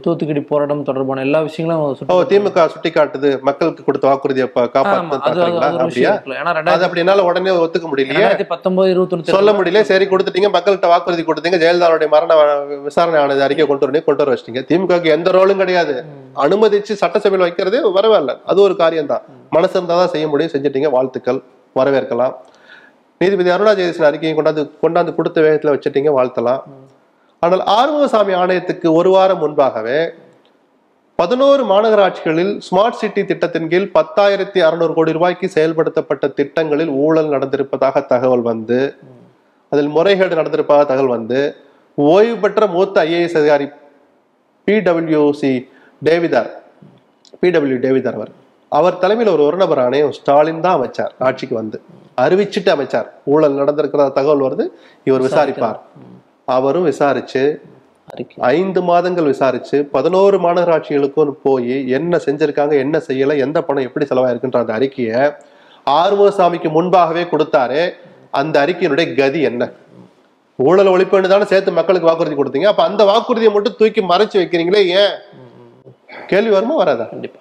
[0.04, 1.82] தூத்துக்குடி போராட்டம் தொடர்பான எல்லா விஷயங்களும்
[2.14, 4.48] ஓ திமுக சுட்டி காட்டுது மக்களுக்கு கொடுத்த வாக்குறுதியை
[7.02, 8.18] என்னால உடனே ஒத்துக்க முடியலையே.
[8.18, 9.82] ரெண்டாயிரத்தி பத்தொன்பது இருபத்தி சொல்ல முடியல.
[9.90, 10.50] சரி கொடுத்துட்டீங்க.
[10.56, 11.60] மக்கள்கிட்ட வாக்குறுதி கொடுத்தீங்க.
[11.64, 12.34] ஜெயலலிதாவுடைய மரண
[12.88, 14.06] விசாரணை ஆனது அறிக்கை கொண்டு வரணும்.
[14.08, 14.62] கொண்டு வர வச்சிட்டீங்க.
[14.70, 15.96] திமுகவுக்கு எந்த ரோலும் கிடையாது.
[16.44, 19.24] அனுமதிச்சு சட்டசபையில் வைக்கிறதே வரவேல்ல அது ஒரு காரியம் தான்
[19.56, 20.54] மனசு இருந்தா தான் செய்ய முடியும்.
[20.56, 20.90] செஞ்சிட்டீங்க.
[20.90, 21.40] வாழ்த்துக்கள்.
[21.80, 22.34] வரவேற்கலாம்.
[23.22, 26.62] நீதிபதி அருணா ஜெயதீசன் அறிக்கையை கொண்டாந்து கொண்டாந்து கொடுத்த வேகத்தில் வச்சிட்டீங்க வாழ்த்தலாம்.
[27.42, 30.00] ஆனால் ஆறுமுகசாமி ஆணையத்துக்கு ஒரு வாரம் முன்பாகவே
[31.18, 38.44] பதினோரு மாநகராட்சிகளில் ஸ்மார்ட் சிட்டி திட்டத்தின் கீழ் பத்தாயிரத்தி அறுநூறு கோடி ரூபாய்க்கு செயல்படுத்தப்பட்ட திட்டங்களில் ஊழல் நடந்திருப்பதாக தகவல்
[38.50, 38.78] வந்து
[39.72, 41.40] அதில் முறைகேடு நடந்திருப்பதாக தகவல் வந்து
[41.98, 43.68] ஓய்வு பெற்ற மூத்த ஐஏஎஸ் அதிகாரி
[44.68, 45.52] பிடபிள்யூசி
[46.08, 46.50] டேவிதார்
[47.42, 48.32] பிடபிள்யூ டேவிதார் அவர்.
[48.72, 51.82] அவர் தலைமையில் ஒரு ஒரு நபர் ஆணையம் ஸ்டாலின் தான் அமைச்சார் ஆட்சிக்கு வந்து.
[52.20, 53.08] அறிவிச்சிட்டு அமைச்சார்.
[53.24, 54.64] ஊழல் நடந்திருக்கிற தகவல் வருது
[55.04, 55.78] இவர் விசாரிப்பார்.
[56.44, 57.62] அவரும் விசாரிச்சு
[58.36, 64.72] ஐந்து மாதங்கள் விசாரிச்சு பதினோரு மாநகராட்சிகளுக்கும் போய் என்ன செஞ்சிருக்காங்க என்ன செய்யல எந்த பணம் எப்படி செலவாயிருக்குன்ற அந்த
[64.72, 65.20] அறிக்கையை
[65.86, 67.92] ஆறுமுகசாமிக்கு முன்பாகவே கொடுத்தாரே.
[68.30, 69.72] அந்த அறிக்கையினுடைய கதி என்ன?
[70.56, 72.64] ஊழல் ஒழிப்புன்னு தானே சேர்த்து மக்களுக்கு வாக்குறுதி கொடுத்தீங்க.
[72.64, 75.14] அப்ப அந்த வாக்குறுதியை மட்டும் தூக்கி மறைச்சு வைக்கிறீங்களே ஏன்?
[76.26, 77.04] கேள்வி வருமா வராதா?
[77.04, 77.40] கண்டிப்பா.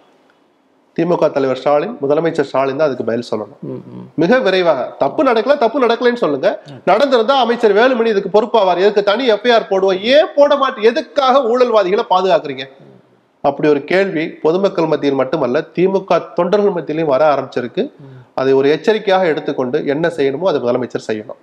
[1.00, 3.72] திமுக தலைவர் ஸ்டாலின் முதலமைச்சர் ஸ்டாலின் தான் அதுக்கு பதில் சொல்லணும்.
[4.16, 4.96] மிக விரைவாக.
[4.98, 6.62] தப்பு நடக்கல தப்பு நடக்கலைன்னு சொல்லுங்க.
[6.86, 8.78] நடந்திருந்தா அமைச்சர் வேலுமணி இதுக்கு பொறுப்பாவார்.
[8.78, 10.02] எதுக்கு தனி எஃப்ஐஆர் போடுவோம்?
[10.02, 12.66] ஏன் போட மாட்டேன் எதுக்காக ஊழல்வாதிகளை பாதுகாக்கிறீங்க?
[13.42, 17.92] அப்படி ஒரு கேள்வி பொதுமக்கள் மத்தியில் மட்டுமல்ல திமுக தொண்டர்கள் மத்தியிலையும் வர ஆரம்பிச்சிருக்கு.
[18.36, 21.40] அதை ஒரு எச்சரிக்கையாக எடுத்துக்கொண்டு என்ன செய்யணுமோ அதை முதலமைச்சர் செய்யணும்.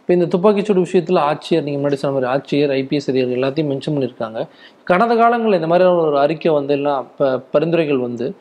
[0.00, 4.48] இப்போ இந்த துப்பாக்கிச்சூடு விஷயத்துல ஆட்சியர் நீங்க முன்னாடி சொன்ன மாதிரி ஆட்சியர் ஐபிஎஸ் அதிகாரிகள் எல்லாத்தையும் மென்ஷன் பண்ணியிருக்காங்க.
[4.84, 8.34] கடந்த காலங்களில் இந்த மாதிரி ஒரு அறிக்கை வந்து எல்லாம் ப- பரிந்துரைகள் வந்து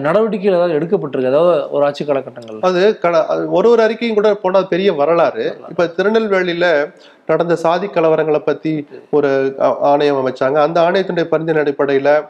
[0.00, 1.26] நடவடிக்கைகள் ஏதாவது எடுக்கப்பட்டிருக்கு?
[1.26, 2.58] அதாவது ஒரு ஆட்சி காலகட்டங்கள்ல?
[2.60, 5.56] அது கட- அது ஒரு ஒரு அறிக்கையும் கூட போனா அது பெரிய வரலாறு.
[5.68, 6.94] இப்ப திருநெல்வேலியில
[7.26, 10.52] நடந்த சாதி கலவரங்களை பத்தி ஒரு ஆணையம் அமைச்சாங்க.
[10.52, 12.28] அந்த ஆணையத்தினுடைய பரிந்துரை அடிப்படையில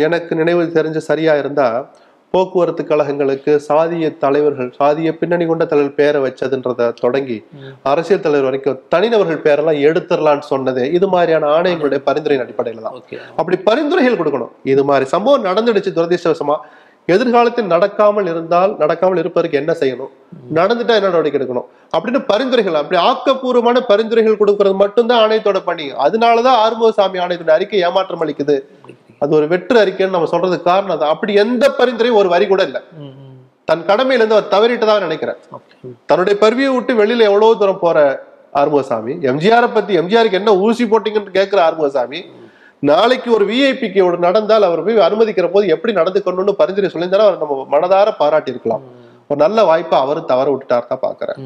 [0.00, 1.90] எனக்கு நினைவு தெரிஞ்ச சரியா இருந்தா
[2.34, 7.38] போக்குவரத்து கழகங்களுக்கு சாதிய தலைவர்கள் சாதிய பின்னணி கொண்ட தலைவர் பேரை வச்சதுன்றத தொடங்கி
[7.82, 10.92] அரசியல் தலைவர் வரைக்கும் தனிநபர்கள் பேரெல்லாம் எடுத்துடலாம்னு சொன்னது.
[10.92, 12.98] இது மாதிரியான ஆணையங்களுடைய பரிந்துரையின் அடிப்படையில தான்.
[13.36, 14.52] அப்படி பரிந்துரைகள் கொடுக்கணும்.
[14.74, 16.56] இது மாதிரி சம்பவம் நடந்துடுச்சு துரதிர்ஷ்டவசமா.
[17.06, 20.10] எதிர்காலத்தில் நடக்காமல் இருந்தால் நடக்காமல் இருப்பதற்கு என்ன செய்யணும்?
[20.58, 21.68] நடந்துட்டா என்ன நடவடிக்கை எடுக்கணும்?
[21.94, 25.86] அப்படின்னு பரிந்துரைகள் அப்படி ஆக்கப்பூர்வமான பரிந்துரைகள் கொடுக்கறது மட்டும்தான் ஆணையத்தோட பணி.
[26.06, 28.56] அதனாலதான் ஆறுமுகசாமி ஆணையத்தோட அறிக்கை ஏமாற்றம் அளிக்குது.
[29.22, 31.04] அது ஒரு வெற்று அறிக்கைன்னு நம்ம சொல்றதுக்கு காரணம் அது.
[31.14, 32.80] அப்படி எந்த பரிந்துரையும் ஒரு வரி கூட இல்லை.
[33.68, 35.38] தன் கடமையில இருந்து அவர் தவறிட்டதா நினைக்கிறேன்.
[36.10, 37.98] தன்னுடைய பருவியை விட்டு வெளியில எவ்வளவு தூரம் போற
[38.60, 42.20] ஆறுமுகசாமி எம்ஜிஆரை பத்தி எம்ஜிஆருக்கு என்ன ஊசி போட்டீங்கன்னு கேட்கிற ஆறுமுகசாமி
[42.82, 47.66] நாளைக்கு ஒரு விஐபிக்கு ஒரு நடந்தால் அவர் போய் அனுமதிக்கிற போது எப்படி நடந்துக்கணும்னு பரிந்துரை சொல்லியிருந்தாலும் அவர் நம்ம
[47.74, 48.84] மனதார பாராட்டி இருக்கலாம்
[49.30, 51.38] ஒரு நல்ல வாய்ப்பை அவரு தவற விட்டுட்டார் தான் பாக்குறேன்.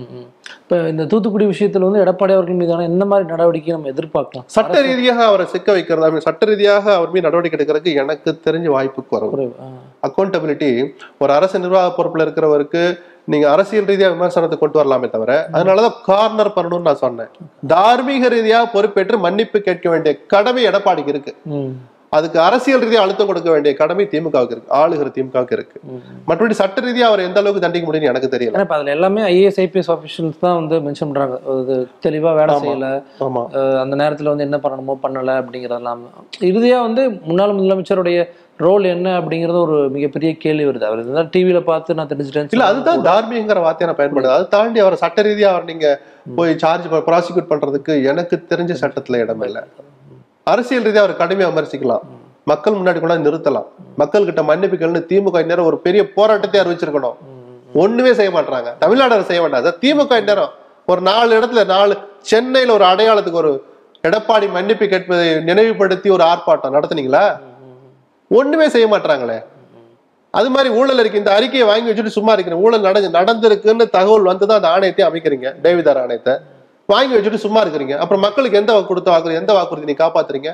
[0.61, 4.47] இப்ப இந்த தூத்துக்குடி விஷயத்துல வந்து எடப்பாடி அவர்கள் மீதான என்ன மாதிரி நடவடிக்கை நம்ம எதிர்பார்க்கலாம்?
[4.57, 9.49] சட்ட ரீதியாக அவரை சிக்க வைக்கிறதா சட்ட ரீதியாக அவர் மீது நடவடிக்கை எடுக்கிறதுக்கு எனக்கு தெரிஞ்ச வாய்ப்பு குறைவு.
[10.09, 10.71] அக்கௌண்டபிலிட்டி
[11.25, 12.85] ஒரு அரசு நிர்வாக பொறுப்புல இருக்கிறவருக்கு
[13.33, 17.31] நீங்க அரசியல் ரீதியா விமர்சனத்தை கொண்டு வரலாமே தவிர அதனாலதான் கார்னர் பண்ணணும்னு நான் சொன்னேன்.
[17.73, 21.35] தார்மீக ரீதியாக பொறுப்பேற்று மன்னிப்பு கேட்க வேண்டிய கடமை எடப்பாடிக்கு இருக்கு.
[22.17, 24.71] அதுக்கு அரசியல் ரீதியா அழுத்தம் கொடுக்க வேண்டிய கடமை திமுகவுக்கு இருக்கு.
[24.81, 25.79] ஆளுகிற திமுகவுக்கு இருக்கு.
[26.29, 28.63] மற்றபடி சட்ட ரீதியா அவர் எந்த அளவுக்கு தண்டிக்க முடியும்னு எனக்கு தெரியல.
[28.65, 31.37] இப்ப அதுல எல்லாமே ஐஏஎஸ் ஐபிஎஸ் ஆஃபீஷியல்ஸ் தான் வந்து மென்ஷன் பண்றாங்க.
[31.55, 32.57] அது தெளிவா வேலை.
[32.65, 32.89] செய்யல.
[33.85, 36.03] அந்த நேரத்துல வந்து என்ன பண்ணணுமோ பண்ணல அப்படிங்கறதெல்லாம்
[36.51, 38.19] இறுதியா வந்து முன்னாள் முதலமைச்சருடைய
[38.65, 40.85] ரோல் என்ன அப்படிங்கறது ஒரு மிகப்பெரிய கேள்வி வருது.
[40.89, 45.03] அவர் இருந்தால் டிவியில பார்த்து நான் தெரிஞ்சுட்டேன் இல்ல அதுதான் தார்மீகங்கிற வார்த்தையை நான் பயன்படுது அதை தாண்டி அவர்
[45.03, 45.89] சட்ட ரீதியா அவர் நீங்க
[46.37, 49.65] போய் சார்ஜ் ப்ராசிக்யூட் பண்றதுக்கு எனக்கு தெரிஞ்ச சட்டத்துல இடம் இல்லை.
[50.53, 52.03] அரசியல் ரீதியாக அவர் கடுமையாக விமர்சிக்கலாம்.
[52.51, 53.69] மக்கள் முன்னாடி கூட நிறுத்தலாம்.
[54.01, 57.17] மக்கள் கிட்ட மன்னிப்புகள்னு திமுக இந்நேரம் ஒரு பெரிய போராட்டத்தை அறிவிச்சிருக்கணும்.
[57.83, 59.71] ஒண்ணுமே செய்ய மாட்டாங்க தமிழ்நாடு அரசு செய்ய மாட்டாங்க.
[59.83, 60.53] திமுக இந்நேரம்
[60.93, 61.95] ஒரு நாலு இடத்துல நாலு
[62.33, 63.53] சென்னையில ஒரு அடையாளத்துக்கு ஒரு
[64.09, 67.25] எடப்பாடி மன்னிப்பு கேட்பதை நினைவுபடுத்தி ஒரு ஆர்ப்பாட்டம் நடத்துனீங்களா?
[68.31, 69.39] ஒண்ணுமே செய்ய மாட்டாங்களே
[70.39, 71.21] அது மாதிரி ஊழல் இருக்கு.
[71.23, 72.63] இந்த அறிக்கையை வாங்கி வச்சுட்டு சும்மா இருக்கிறேன்.
[72.67, 75.49] ஊழல் நடந்து நடந்திருக்குன்னு தகவல் வந்து தான் அந்த ஆணையத்தை அமைக்கிறீங்க.
[75.65, 76.35] டேவிதார் ஆணையத்தை.
[76.93, 77.95] வாங்கி வச்சுட்டு சும்மா இருக்கிறீங்க.
[78.03, 80.51] அப்புறம் மக்களுக்கு எந்த கொடுத்த வாக்குறுதி எந்த வாக்குறுதி நீ காப்பாத்துறீங்க?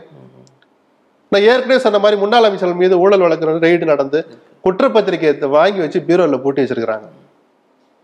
[1.33, 4.21] நான் ஏற்கனவே சொன்ன மாதிரி முன்னாள் அமைச்சர்கள் மீது ஊழல் வழக்கு ரெய்டு நடந்து
[4.67, 7.09] குற்றப்பத்திரிகையை வாங்கி வச்சு பீரோல பூட்டி வச்சிருக்கிறாங்க.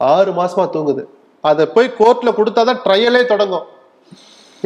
[0.00, 1.02] ஆறு மாசமா தூங்குது.
[1.50, 3.66] அதை போய் கோர்ட்ல கொடுத்தாதான் ட்ரையலே தொடங்கும்.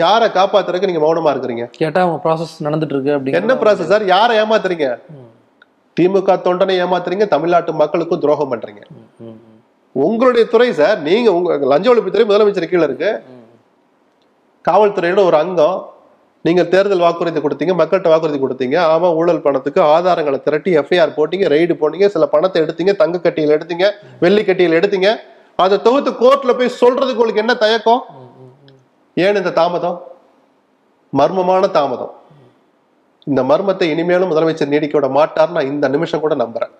[0.02, 1.64] யாரை காப்பாத்துறதுக்கு நீங்க மௌனமா இருக்கிறீங்க?
[1.80, 4.04] கேட்டா அவங்க ப்ராசஸ் நடந்துட்டு இருக்கு என்ன அப்படிங்கிற ப்ராசஸ் சார்?
[4.14, 4.88] யாரை ஏமாத்துறீங்க?
[5.96, 8.82] திமுக தொண்டனை ஏமாத்துறீங்க தமிழ்நாட்டு மக்களுக்கும் துரோகம் பண்றீங்க.
[10.04, 13.10] உங்களுடைய துறை சார் நீங்க உங்க லஞ்ச ஒழிப்புத்துறை முதலமைச்சர் கீழே இருக்கு.
[14.68, 15.78] காவல்துறையோட ஒரு அங்கம்.
[16.46, 18.76] நீங்க தேர்தல் வாக்குறுதி கொடுத்தீங்க மக்கள்கிட்ட வாக்குறுதி கொடுத்தீங்க.
[18.92, 23.86] ஆமா ஊழல் பணத்துக்கு ஆதாரங்களை திரட்டி எஃப்ஐஆர் போட்டீங்க ரெய்டு போனீங்க சில பணத்தை எடுத்தீங்க தங்க கட்டியில் எடுத்தீங்க
[24.20, 25.10] வெள்ளி கட்டியில் எடுத்தீங்க.
[25.56, 28.02] அதை தொகுத்து கோர்ட்ல போய் சொல்றதுக்கு உங்களுக்கு என்ன தயக்கம்?
[29.16, 29.98] ஏன் இந்த தாமதம்?
[31.12, 32.12] மர்மமான தாமதம்.
[33.26, 36.72] இந்த மர்மத்தை இனிமேலும் முதலமைச்சர் நீடிக்க விட மாட்டார் நான் இந்த நிமிஷம் கூட நம்புறேன்.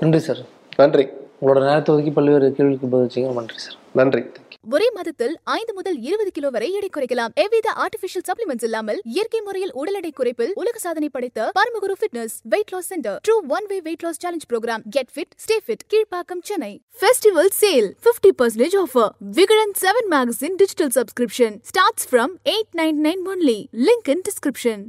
[0.00, 0.42] நன்றி சார்.
[0.76, 1.04] நன்றி.
[1.40, 3.76] உங்களோட நேரத்தை ஒதுக்கி பல்வேறு கேள்விக்கு பதில் நன்றி சார்.
[4.00, 4.22] நன்றி.
[4.70, 7.32] ஒரே மாதத்தில் ஐந்து முதல் இருபது கிலோ வரை எடை குறைக்கலாம்.
[7.44, 12.72] எவ்வித ஆர்டிபிஷியல் சப்ளிமெண்ட்ஸ் இல்லாமல் இயற்கை முறையில் உடல் எடை குறைப்பில் உலக சாதனை படைத்த Paramaguru fitness weight
[12.72, 16.72] loss centre true one way weight loss challenge programme get fit stay fit Kilpauk Chennai.
[17.00, 23.24] Festival sale 50% percentage offer Vikatan seven magazine digital subscription starts from eight nine nine
[23.34, 24.84] only link in description